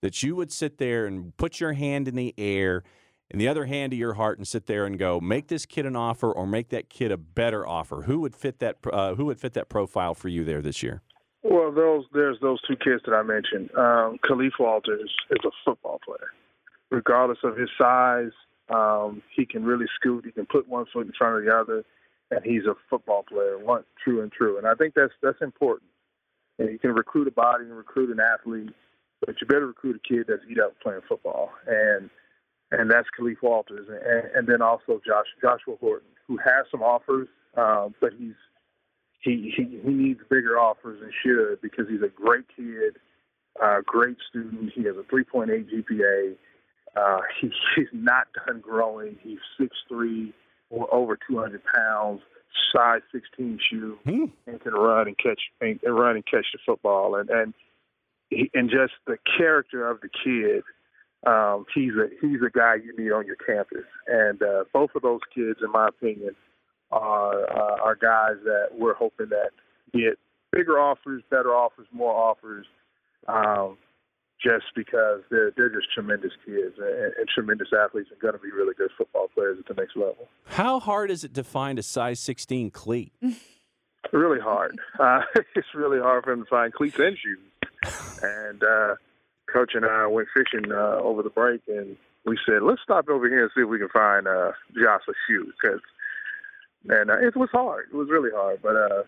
[0.00, 2.82] that you would sit there and put your hand in the air?
[3.30, 5.86] And the other hand to your heart, and sit there and go, make this kid
[5.86, 8.02] an offer, or make that kid a better offer.
[8.02, 8.76] Who would fit that?
[8.92, 11.00] Uh, who would fit that profile for you there this year?
[11.42, 13.70] Well, those there's those two kids that I mentioned.
[13.76, 16.30] Um, Khalif Walters is a football player.
[16.94, 18.30] Regardless of his size,
[18.68, 20.24] um, he can really scoot.
[20.24, 21.84] He can put one foot in front of the other,
[22.30, 24.58] and he's a football player, one true and true.
[24.58, 25.90] And I think that's that's important.
[26.58, 28.72] And you can recruit a body and recruit an athlete,
[29.20, 31.50] but you better recruit a kid that's eat up playing football.
[31.66, 32.10] And
[32.70, 37.28] and that's Khalif Walters, and, and then also Josh Joshua Horton, who has some offers,
[37.56, 38.34] um, but he's
[39.20, 42.96] he, he he needs bigger offers and should because he's a great kid,
[43.62, 44.72] uh, great student.
[44.74, 46.36] He has a 3.8 GPA.
[46.96, 49.16] Uh, he, he's not done growing.
[49.22, 50.32] He's 6'3",
[50.70, 52.20] or over 200 pounds,
[52.74, 54.24] size 16 shoe, Hmm.
[54.46, 57.16] and can run and catch and, and run and catch the football.
[57.16, 57.54] And and
[58.30, 60.62] he, and just the character of the kid.
[61.26, 65.00] Um, he's a he's a guy you need on your campus, and uh, both of
[65.00, 66.36] those kids, in my opinion,
[66.90, 69.50] are uh, are guys that we're hoping that
[69.94, 70.18] get
[70.52, 72.66] bigger offers, better offers, more offers,
[73.26, 73.78] um,
[74.44, 78.50] just because they're they're just tremendous kids and, and tremendous athletes and going to be
[78.50, 80.28] really good football players at the next level.
[80.44, 83.12] How hard is it to find a size 16 cleat?
[84.12, 84.78] Really hard.
[85.00, 85.22] Uh,
[85.56, 88.20] it's really hard for them to find cleats and shoes.
[88.22, 88.94] And uh,
[89.50, 93.26] coach and I went fishing uh, over the break, and we said, let's stop over
[93.28, 95.80] here and see if we can find uh, Josh a shoe because.
[96.86, 97.86] And uh, it was hard.
[97.90, 99.02] It was really hard, but uh,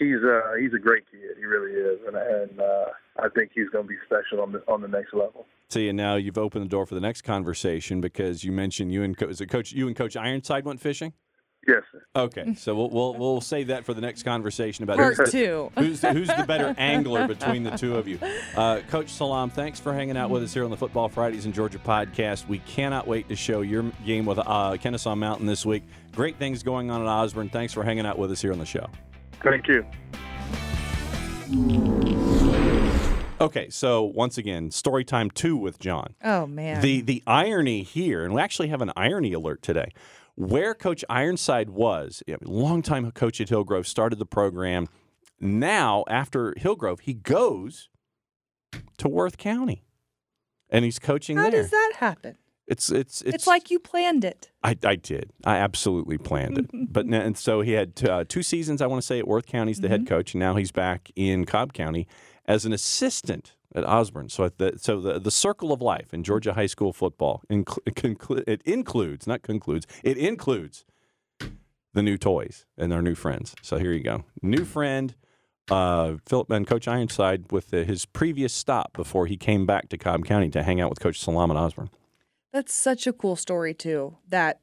[0.00, 1.36] he's uh, he's a great kid.
[1.38, 2.86] He really is, and, and uh,
[3.20, 5.46] I think he's going to be special on the on the next level.
[5.68, 9.04] See, and now you've opened the door for the next conversation because you mentioned you
[9.04, 11.12] and Co- is it Coach you and Coach Ironside went fishing.
[11.68, 12.02] Yes, sir.
[12.16, 15.38] Okay, so we'll we'll, we'll save that for the next conversation about Part who's the,
[15.38, 15.72] two.
[15.78, 18.18] who's, who's the better angler between the two of you.
[18.56, 21.52] Uh, Coach Salam, thanks for hanging out with us here on the Football Fridays in
[21.52, 22.48] Georgia podcast.
[22.48, 25.82] We cannot wait to show your game with uh, Kennesaw Mountain this week.
[26.12, 27.50] Great things going on at Osborne.
[27.50, 28.88] Thanks for hanging out with us here on the show.
[29.42, 29.84] Thank you.
[33.40, 36.14] Okay, so once again, story time two with Jon.
[36.22, 36.82] Oh man.
[36.82, 39.92] The the irony here, and we actually have an irony alert today.
[40.36, 44.88] Where Coach Ironside was, a longtime coach at Hillgrove, started the program.
[45.38, 47.88] Now, after Hillgrove, he goes
[48.98, 49.84] to Worth County,
[50.70, 51.62] and he's coaching How there.
[51.62, 52.36] does that happen?
[52.70, 54.52] It's it's it's, It's, like you planned it.
[54.62, 55.32] I, I did.
[55.44, 56.70] I absolutely planned it.
[56.92, 59.72] but and so he had uh, two seasons, I want to say, at Worth County
[59.72, 62.06] as the head coach, and now he's back in Cobb County
[62.46, 64.28] as an assistant at Osborne.
[64.28, 67.82] So at the, so the, the circle of life in Georgia high school football incl-
[67.90, 70.84] conclu- it includes not concludes it includes
[71.92, 73.56] the new toys and our new friends.
[73.62, 75.14] So here you go, new friend.
[75.68, 79.98] Uh, Philip and Coach Ironside with uh, his previous stop before he came back to
[79.98, 81.90] Cobb County to hang out with Coach Salam at Osborne.
[82.52, 84.16] That's such a cool story too.
[84.28, 84.60] That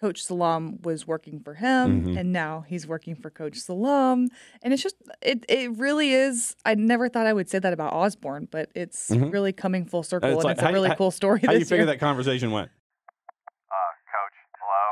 [0.00, 2.18] Coach Salam was working for him, Mhm.
[2.18, 4.28] and now he's working for Coach Salam.
[4.60, 6.56] And it's just, it, it really is.
[6.66, 9.32] I never thought I would say that about Osborne, but it's Mhm.
[9.32, 11.40] really coming full circle, It's and like, it's a you- really how- cool story.
[11.46, 11.86] How do you figure year.
[11.86, 12.68] that conversation went?
[12.68, 13.74] Uh,
[14.10, 14.84] coach, hello,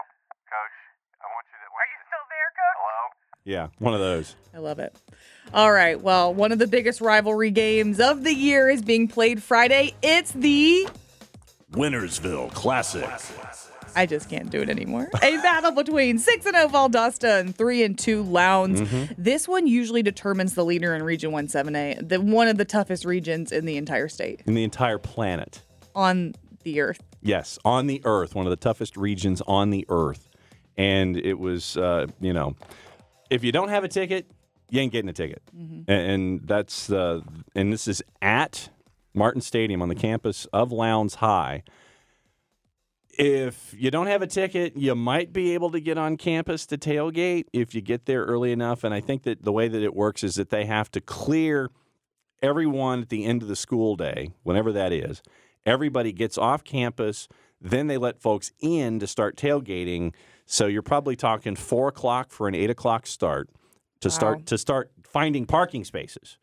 [0.47, 0.77] coach.
[1.21, 1.67] I want you to.
[1.75, 2.79] Are you still there, coach?
[2.79, 3.11] Hello.
[3.45, 4.37] Yeah, one of those.
[4.55, 4.97] I love it.
[5.53, 6.01] All right.
[6.01, 9.95] Well, one of the biggest rivalry games of the year is being played Friday.
[10.03, 10.89] It's the
[11.73, 13.09] Winnersville Classic.
[13.97, 15.09] I just can't do it anymore.
[15.23, 18.83] A battle between 6 and 0 Valdosta and 3 and 2 Lowndes.
[19.19, 23.51] This one usually determines the leader in Region 17A, the one of the toughest regions
[23.51, 25.63] in the entire state In the entire planet.
[25.95, 27.01] on the earth.
[27.23, 30.29] Yes, on the earth, one of the toughest regions on the earth.
[30.77, 32.55] And it was, uh, you know,
[33.29, 34.31] if you don't have a ticket,
[34.71, 35.43] you ain't getting a ticket.
[35.89, 37.21] A- And, that's, uh,
[37.57, 38.71] and this is at
[39.15, 41.63] Martin Stadium on the campus of Lowndes High.
[43.19, 46.79] If you don't have a ticket, you might be able to get on campus to
[46.79, 48.85] tailgate if you get there early enough.
[48.85, 51.71] And I think that the way that it works is that they have to clear
[52.41, 55.23] everyone at the end of the school day, whenever that is.
[55.67, 57.29] Everybody gets off campus,
[57.61, 60.15] then they let folks in to start tailgating.
[60.47, 63.51] So you're probably talking four o'clock for an eight o'clock start
[64.01, 64.15] to Wow.
[64.15, 66.39] start to start finding parking spaces.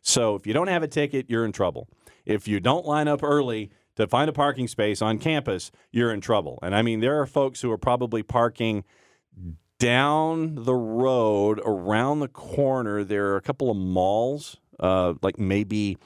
[0.00, 1.88] So if you don't have a ticket, you're in trouble.
[2.26, 6.20] If you don't line up early to find a parking space on campus, you're in
[6.20, 6.58] trouble.
[6.62, 8.84] And I mean, there are folks who are probably parking
[9.78, 13.02] down the road around the corner.
[13.04, 15.98] There are a couple of malls, uh, like maybe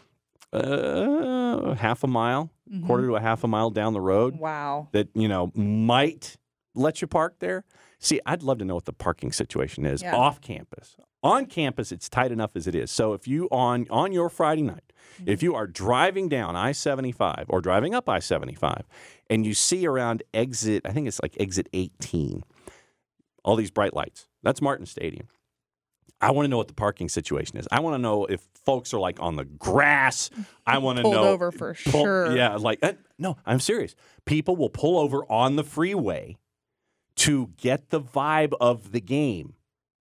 [0.52, 2.50] uh, half a mile,
[2.86, 4.88] quarter to a half a mile down the road Wow.
[4.92, 6.36] that you know might
[6.74, 7.64] let you park there.
[7.98, 10.14] See, I'd love to know what the parking situation is Yeah.
[10.16, 10.96] off campus.
[11.26, 12.90] On campus, it's tight enough as it is.
[12.90, 14.92] So if you on on your Friday night,
[15.26, 18.84] if you are driving down I seventy five or driving up I seventy five,
[19.28, 22.44] and you see around exit, I think it's like exit eighteen,
[23.44, 24.28] all these bright lights.
[24.42, 25.26] That's Martin Stadium.
[26.20, 27.66] I want to know what the parking situation is.
[27.70, 30.30] I want to know if folks are like on the grass.
[30.64, 32.36] I want to Pulled know over for pull- sure.
[32.36, 33.96] Yeah, like uh, no, I'm serious.
[34.26, 36.36] People will pull over on the freeway
[37.16, 39.55] to get the vibe of the game.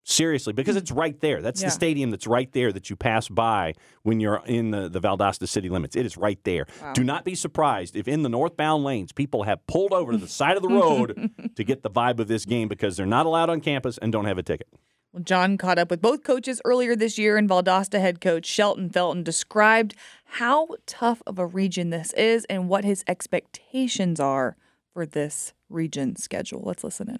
[0.09, 0.79] Seriously, because hmm.
[0.79, 1.39] it's right there.
[1.39, 1.67] That's Yeah.
[1.67, 5.47] the stadium that's right there that you pass by when you're in the, the Valdosta
[5.47, 5.95] city limits.
[5.95, 6.65] It is right there.
[6.81, 6.93] Wow.
[6.93, 10.27] Do not be surprised if in the northbound lanes people have pulled over to the
[10.27, 13.51] side of the road to get the vibe of this game because they're not allowed
[13.51, 14.67] on campus and don't have a ticket.
[15.13, 18.89] Well, Jon caught up with both coaches earlier this year, and Valdosta head coach Shelton
[18.89, 19.93] Felton described
[20.25, 24.55] how tough of a region this is and what his expectations are
[24.91, 26.63] for this region schedule.
[26.63, 27.19] Let's listen in.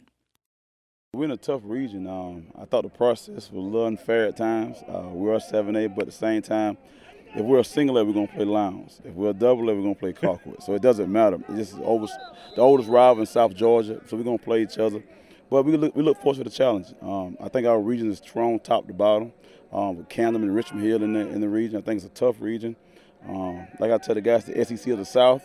[1.12, 2.06] We're in a tough region.
[2.06, 4.78] Um, I thought the process was a little unfair at times.
[4.88, 6.78] Uh, we are 7A, but at the same time,
[7.34, 9.02] if we're a single A, we're going to play Lowndes.
[9.04, 10.62] If we're a double A, we're going to play Colquitt.
[10.62, 11.40] so it doesn't matter.
[11.50, 12.06] This is over,
[12.56, 15.02] the oldest rival in South Georgia, so we're going to play each other.
[15.50, 16.94] But we look, we look forward to the challenge.
[17.02, 19.34] Um, I think our region is strong top to bottom.
[19.74, 22.10] Um, with Camden and Richmond Hill in the, in the region, I think it's a
[22.10, 22.76] tough region.
[23.28, 25.44] Um, like I tell the guys, the SEC of the South,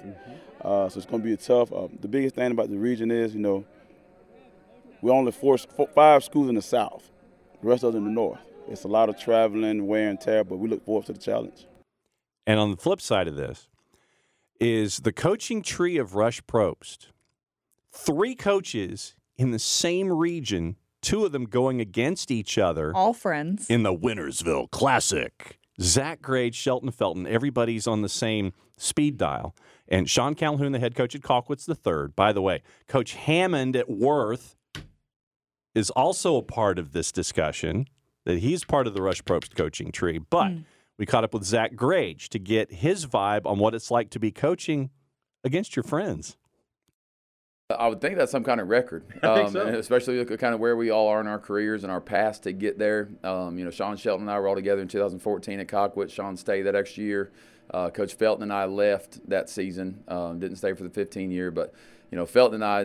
[0.60, 1.72] uh, so it's going to be a tough.
[1.72, 3.64] Uh, the biggest thing about the region is, you know,
[5.04, 7.10] we only four, four, five schools in the South.
[7.60, 8.40] The rest of them in the North.
[8.66, 11.66] It's a lot of traveling, wear and tear, but we look forward to the challenge.
[12.46, 13.68] And on the flip side of this
[14.58, 17.08] is the coaching tree of Rush Propst.
[17.92, 23.68] Three coaches in the same region, two of them going against each other All friends.
[23.68, 25.58] in the Winnersville Classic.
[25.82, 29.54] Zach Grage, Shelton Felton, everybody's on the same speed dial.
[29.86, 32.16] And Sean Calhoun, the head coach at Colquitt's the third.
[32.16, 34.56] By the way, Coach Hammond at Worth
[35.74, 37.86] is also a part of this discussion,
[38.24, 40.18] that he's part of the Rush Propst coaching tree.
[40.18, 40.52] But
[40.98, 44.18] we caught up with Zach Grage to get his vibe on what it's like to
[44.18, 44.90] be coaching
[45.42, 46.36] against your friends.
[47.70, 49.66] I would think that's some kind of record, um, so.
[49.66, 52.42] especially look at kind of where we all are in our careers and our past
[52.42, 53.08] to get there.
[53.24, 56.10] Um, you know, Sean Shelton and I were all together in 2014 at Colquitt.
[56.10, 57.32] Sean stayed that extra year.
[57.70, 60.04] Uh, Coach Felton and I left that season.
[60.08, 61.72] Um, didn't stay for the 15 year, but
[62.10, 62.84] you know, Felton and I,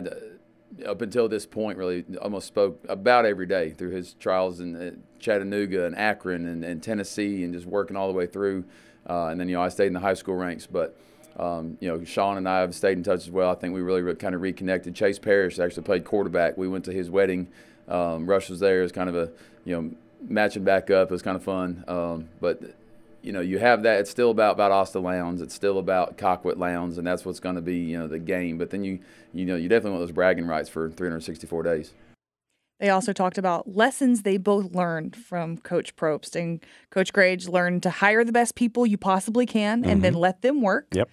[0.86, 4.90] up until this point, really almost spoke about every day through his trials in uh,
[5.18, 8.64] Chattanooga and Akron and, and Tennessee, and just working all the way through.
[9.08, 10.96] Uh, and then you know, I stayed in the high school ranks, but
[11.38, 13.50] um, you know, Sean and I have stayed in touch as well.
[13.50, 14.94] I think we really re- kind of reconnected.
[14.94, 16.56] Chase Parrish actually played quarterback.
[16.56, 17.48] We went to his wedding.
[17.88, 18.80] Um, Rush was there.
[18.80, 19.30] It was kind of a,
[19.64, 19.90] you know,
[20.28, 21.08] matching back up.
[21.08, 21.84] It was kind of fun.
[21.88, 22.62] Um, but,
[23.22, 24.00] you know, you have that.
[24.00, 25.42] It's still about Valdosta Lowndes.
[25.42, 28.58] It's still about Colquitt Lowndes, and that's what's going to be, you know, the game.
[28.58, 29.00] But then you,
[29.32, 31.92] you know, you definitely want those bragging rights for 364 days.
[32.80, 36.34] They also talked about lessons they both learned from Coach Propst.
[36.34, 40.22] And Coach Grage learned to hire the best people you possibly can and then mm-hmm.
[40.22, 40.86] let them work.
[40.92, 41.10] Yep.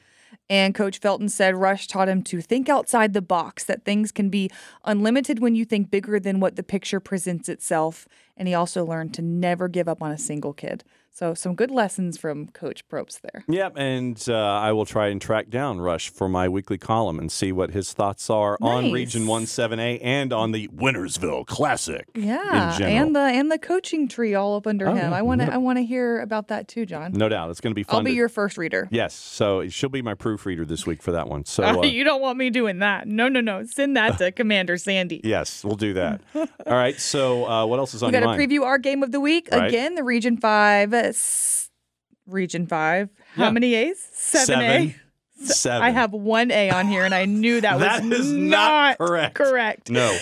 [0.50, 4.30] And Coach Felton said Rush taught him to think outside the box, that things can
[4.30, 4.50] be
[4.86, 8.08] unlimited when you think bigger than what the picture presents itself.
[8.38, 10.86] And he also learned to never give up on a single kid.
[11.18, 13.44] So, some good lessons from Coach Propst there.
[13.48, 17.32] Yep, and uh, I will try and track down Rush for my weekly column and
[17.32, 18.94] see what his thoughts are on Nice.
[18.94, 22.06] Region 17A and on the Winnersville Classic.
[22.14, 25.12] Yeah, and the and the coaching tree all up under Oh, him.
[25.12, 25.56] I want to yep.
[25.56, 27.14] I want to hear about that too, Jon.
[27.14, 27.96] No doubt, it's going to be fun.
[27.96, 28.88] I'll be to- your first reader.
[28.92, 31.46] yes, so she'll be my proofreader this week for that one.
[31.46, 33.08] So uh, you don't want me doing that.
[33.08, 33.64] No, no, no.
[33.66, 35.22] Send that to Commander Sandy.
[35.24, 36.22] yes, we'll do that.
[36.36, 37.00] All right.
[37.00, 39.50] So uh, what else is on We got to preview our game of the week
[39.52, 39.68] Right.
[39.70, 39.96] again.
[39.96, 40.94] The Region Five,
[42.26, 43.10] Region Five.
[43.36, 43.52] How Yeah.
[43.52, 44.00] many A's?
[44.14, 44.96] Seven, A.
[45.40, 45.84] Seven.
[45.84, 49.36] I have one A on here, and I knew that, That was is not correct.
[49.36, 49.90] Correct.
[49.92, 50.18] No.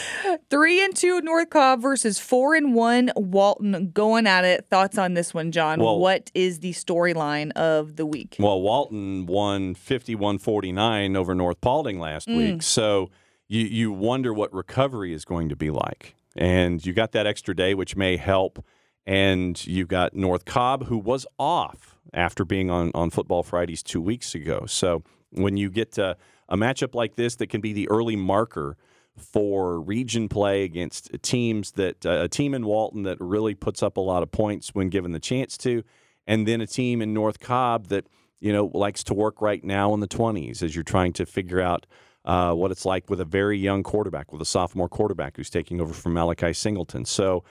[0.50, 4.66] Three and two North Cobb versus four and one Walton going at it.
[4.70, 5.80] Thoughts on this one, Jon?
[5.80, 8.36] Well- what is the storyline of the week?
[8.40, 12.38] Well, Walton won 51-49 over North Paulding last Mm.
[12.38, 12.62] week.
[12.64, 13.10] So
[13.48, 16.14] you you wonder what recovery is going to be like.
[16.36, 18.64] And you got that extra day which may help
[19.06, 24.02] and you've got North Cobb who was off after being on on football Fridays 2
[24.02, 24.66] weeks ago.
[24.68, 26.16] So when you get uh,
[26.50, 28.78] a matchup like this that can be the early marker
[29.18, 33.98] for region play against teams that uh, a team in Walton that really puts up
[33.98, 35.84] a lot of points when given the chance to,
[36.28, 38.08] and then a team in North Cobb that
[38.40, 41.62] you know likes to work right now in the 20s as you're trying to figure
[41.62, 41.86] out
[42.26, 45.80] uh, what it's like with a very young quarterback, with a sophomore quarterback who's taking
[45.80, 47.06] over from Malachi Singleton.
[47.06, 47.44] So,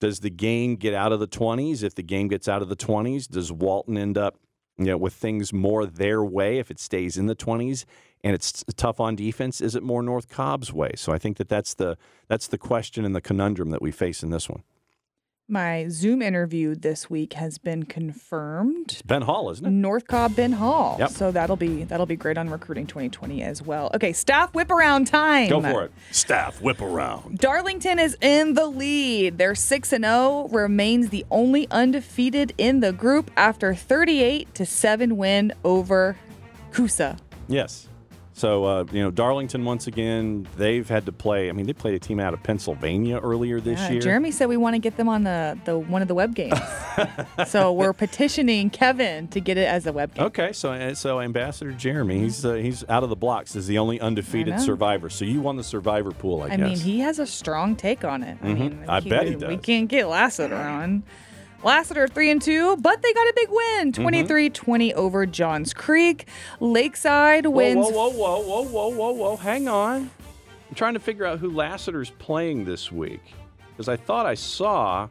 [0.00, 1.82] does the game get out of the 20s?
[1.82, 4.36] If the game gets out of the 20s, does Walton end up
[4.80, 7.84] you know, with things more their way if it stays in the 20s
[8.24, 9.60] and it's tough on defense?
[9.60, 10.92] Is it more North Cobb's way?
[10.96, 11.98] So I think that that's the
[12.28, 14.62] that's the question and the conundrum that we face in this one.
[15.50, 18.92] My Zoom interview this week has been confirmed.
[18.92, 19.70] It's Ben Hall, isn't it?
[19.70, 20.94] North Cobb Ben Hall.
[21.00, 21.10] Yep.
[21.10, 23.90] So that'll be that'll be great on recruiting 2020 as well.
[23.92, 25.48] Okay, staff whip around time.
[25.48, 25.92] Go for it.
[26.12, 27.38] Staff whip around.
[27.38, 29.38] Darlington is in the lead.
[29.38, 35.16] They're 6 and 0, remains the only undefeated in the group after 38 to 7
[35.16, 36.16] win over
[36.70, 37.16] Coosa.
[37.48, 37.88] Yes.
[38.40, 41.50] So uh, you know, Darlington once again, they've had to play.
[41.50, 44.00] I mean, they played a team out of Pennsylvania earlier this Yeah, year.
[44.00, 46.58] Jeremy said we want to get them on the, the one of the web games.
[47.48, 50.24] so we're petitioning Kevin to get it as a web game.
[50.24, 53.76] Okay, so uh, so Ambassador Jeremy, he's uh, he's out of the blocks as the
[53.76, 55.10] only undefeated survivor.
[55.10, 56.60] So you won the survivor pool, I, I guess.
[56.60, 58.38] I mean, he has a strong take on it.
[58.42, 58.58] I Mhm.
[58.58, 59.50] mean, I bet he does.
[59.50, 61.02] We can't get Lassiter on.
[61.62, 64.06] Lassiter three and two, but they got a big win, Mm-hmm.
[64.06, 66.26] 23-20 over Johns Creek.
[66.60, 67.76] Lakeside wins.
[67.86, 69.36] Whoa, whoa, whoa, whoa, whoa, whoa, whoa!
[69.36, 70.10] Hang on.
[70.68, 73.22] I'm trying to figure out who Lassiter's playing this week
[73.70, 75.08] because I thought I saw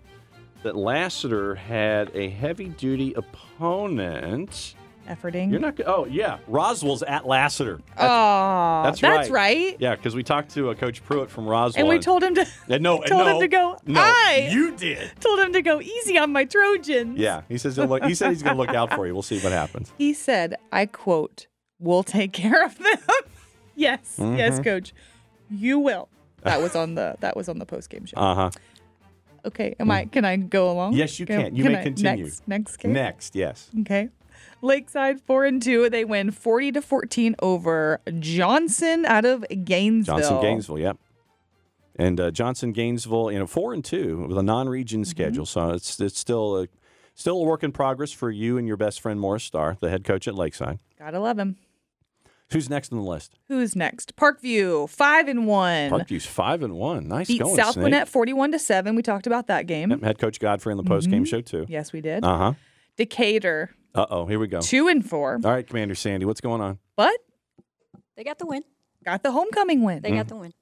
[0.64, 4.76] that Lassiter had a heavy-duty opponent.
[5.10, 5.50] Efforting.
[5.52, 5.80] You're not.
[5.86, 7.80] Oh yeah, Roswell's at Lassiter.
[7.98, 9.58] Oh, That's that's, right.
[9.58, 9.76] right.
[9.80, 12.46] Yeah, because we talked to uh, Coach Pruitt from Roswell, And we told him to
[12.70, 13.78] And no, told no, him to go.
[13.88, 15.12] No, I you did.
[15.20, 17.18] told him to go easy on my Trojans.
[17.18, 19.14] Yeah, he says he'll look, he said he's going to look out for you.
[19.14, 19.92] We'll see what happens.
[19.98, 21.48] He said, I quote,
[21.80, 22.86] we'll take care of them.
[23.76, 24.62] yes, yes, Mm-hmm.
[24.64, 24.94] coach.
[25.50, 26.08] You will.
[26.44, 28.16] That was on the that was on the post game show.
[28.18, 28.50] Uh huh.
[29.46, 29.76] okay.
[29.80, 30.94] Am I can I go along?
[30.94, 31.56] Yes, you can.
[31.56, 32.26] You may I- continue.
[32.26, 32.94] Next next game.
[32.94, 33.70] Next, yes.
[33.82, 34.10] Okay.
[34.62, 35.90] Lakeside four and two.
[35.90, 40.18] They win forty to fourteen over Johnson out of Gainesville.
[40.18, 40.98] Johnson Gainesville, yep.
[41.96, 45.10] And uh, Johnson Gainesville, you know, four and two with a non-region Mm-hmm.
[45.10, 46.68] schedule, so it's it's still a
[47.16, 50.04] still a work in progress for you and your best friend Morris Starr, the head
[50.04, 50.80] coach at Lakeside.
[50.98, 51.58] Gotta love him.
[52.52, 53.38] Who's next on the list?
[53.48, 54.16] Who's next?
[54.16, 55.92] Parkview five and one.
[55.92, 57.08] Parkview's five and one.
[57.08, 57.84] Nice Beat going, South Snake.
[57.84, 58.96] Gwinnett forty one to seven.
[58.96, 59.92] We talked about that game.
[59.92, 61.66] Yep, head coach Godfrey in the post-game show too.
[61.70, 62.24] Yes, we did.
[62.24, 62.54] Uh huh.
[62.98, 64.62] Decatur Uh oh, here we go.
[64.62, 66.78] two and four, All right, Commander Sandy, what's going on?
[66.96, 67.18] but
[68.16, 68.64] They got the win.
[69.04, 70.02] got the homecoming win.
[70.02, 70.54] They got the win.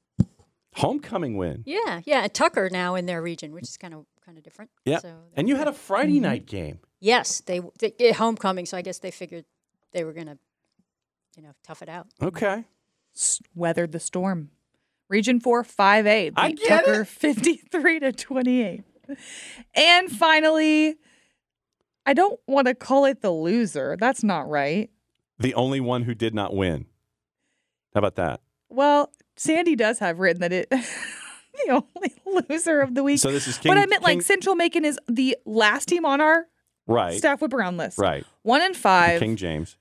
[0.75, 1.63] Homecoming win.
[1.65, 2.23] Yeah, yeah.
[2.23, 4.69] And Tucker now in their region, which is kind of kind of different.
[4.86, 4.99] Yeah.
[4.99, 6.80] So and you had a Friday night game.
[6.99, 8.65] yes, they, they yeah, homecoming.
[8.67, 9.45] So I guess they figured
[9.91, 10.38] they were gonna,
[11.36, 12.07] you know, tough it out.
[12.21, 12.65] Okay.
[13.15, 14.51] S- weathered the storm.
[15.09, 16.34] Region 4 5A.
[16.36, 18.84] I beat get Tucker 53 to 28.
[19.73, 20.97] And finally,
[22.08, 23.97] I don't want to call it the loser.
[23.99, 24.89] That's not right.
[25.39, 26.86] The only one who did not win.
[27.93, 28.39] How about that?
[28.70, 30.70] Well, Sandy does have written that it
[31.66, 33.20] the only loser of the week.
[33.20, 33.72] So this is King.
[33.72, 36.47] but I meant like Central Macon is the last team on our
[36.88, 37.97] right, staff whip around list.
[37.97, 38.26] right.
[38.41, 39.20] One and five.
[39.20, 39.78] King James.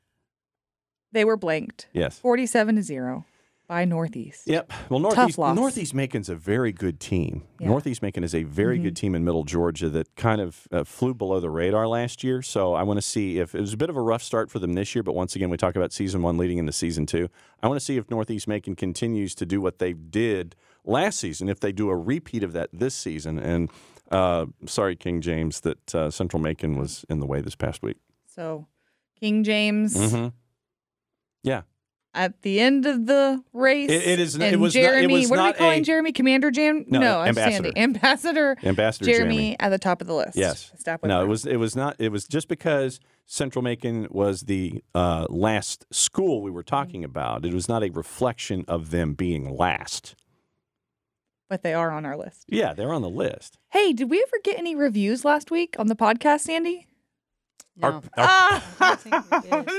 [1.13, 1.87] They were blanked.
[1.93, 2.19] Yes.
[2.19, 3.25] 47 to 0.
[3.69, 4.43] By Northeast.
[4.47, 4.73] Yep.
[4.89, 5.39] Well, Northeast.
[5.39, 7.43] Northeast Macon's a very good team.
[7.59, 7.69] Yeah.
[7.69, 11.15] Northeast Macon is a very good team in Middle Georgia that kind of uh, flew
[11.15, 12.43] below the radar last year.
[12.43, 14.59] So I want to see if it was a bit of a rough start for
[14.59, 15.03] them this year.
[15.03, 17.29] But once again, we talk about season one leading into season two.
[17.63, 20.55] I want to see if Northeast Macon continues to do what they did
[20.85, 21.49] last season.
[21.49, 23.39] If they do a repeat of that this season.
[23.39, 23.71] And
[24.11, 27.97] uh, sorry, King James, that uh, Central Macon was in the way this past week.
[28.27, 28.69] So
[29.19, 30.29] King James Mm-hmm.
[31.43, 31.63] Yeah.
[32.17, 33.91] At the end of the race.
[33.91, 35.15] It- it is n- and it was not- it Jeremy.
[35.21, 36.13] was what are we calling a- Jeremy?
[36.13, 36.85] Commander Jam?
[36.89, 37.53] No, I'm Ambassador.
[37.67, 37.81] Sandy.
[37.81, 38.57] Ambassador.
[38.65, 39.57] Ambassador Jeremy, Jeremy.
[39.61, 40.37] at the top of the list.
[40.37, 40.73] Yes.
[40.79, 41.29] Stop with No, it her.
[41.29, 46.43] was it was not it was just because Central Macon was the uh, last school
[46.43, 47.45] we were talking about.
[47.45, 50.15] It was not a reflection of them being last.
[51.49, 52.45] But they are on our list.
[52.49, 53.59] Yeah, they're on the list.
[53.71, 56.87] Hey, did we ever get any reviews last week on the podcast, Sandy?
[57.77, 57.87] No.
[57.89, 59.71] Our- our- Ah, think we did.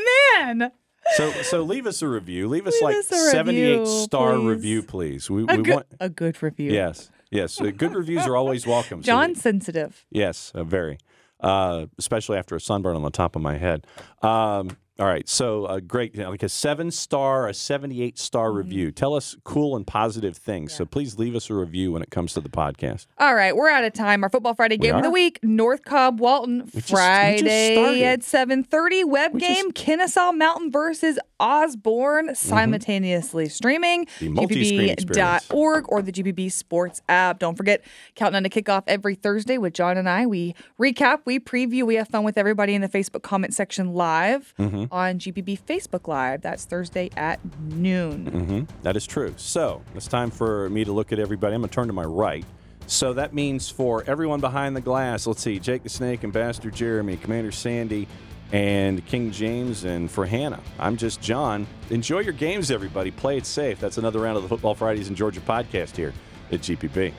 [0.60, 0.72] man.
[1.16, 2.47] So so leave us a review.
[2.47, 4.45] Leave us Leave like us seventy eight review, star please.
[4.45, 5.30] review, please.
[5.30, 6.72] We, A we good, want a good review.
[6.74, 7.60] yes yes.
[7.60, 9.01] Uh, good reviews are always welcome.
[9.03, 10.05] So Jon we- sensitive.
[10.12, 10.97] Yes, uh, very.
[11.39, 13.86] Uh, especially after a sunburn on the top of my head.
[14.24, 18.48] Um, all right, so uh, great, you know, like a seven star, a seventy-eight star
[18.50, 18.58] Mm-hmm.
[18.58, 18.91] review.
[18.91, 20.74] Tell us cool and positive things.
[20.74, 23.06] So please leave us a review when it comes to the podcast.
[23.18, 24.24] All right, we're out of time.
[24.24, 28.04] Our football Friday game of the week: North Cobb Walton We just- we just Friday
[28.04, 29.04] at seven thirty.
[29.04, 34.08] Web We just- game: Kennesaw Mountain versus Osborne, simultaneously streaming.
[34.20, 34.30] The.
[34.30, 37.39] GPB.org or the GPB Sports app.
[37.39, 37.84] Don't forget,
[38.16, 40.26] counting on to kick off every Thursday with Jon and I.
[40.26, 44.54] We recap, we preview, we have fun with everybody in the Facebook comment section live
[44.58, 44.86] Mm-hmm.
[44.92, 46.42] On GPB Facebook Live.
[46.42, 47.40] That's Thursday at
[47.72, 48.26] noon.
[48.28, 49.34] hmm That is true.
[49.38, 51.56] So it's time for me to look at everybody.
[51.56, 52.46] I'm going to turn to my right.
[52.88, 57.18] So that means for everyone behind the glass, let's see, Jake the Snake, Ambassador Jeremy,
[57.18, 58.08] Commander Sandy,
[58.54, 61.68] and King James, and for Hannah, I'm just Jon.
[61.90, 63.12] Enjoy your games, everybody.
[63.12, 63.78] Play it safe.
[63.82, 66.14] That's another round of the Football Fridays in Georgia podcast here
[66.50, 67.12] at GPB.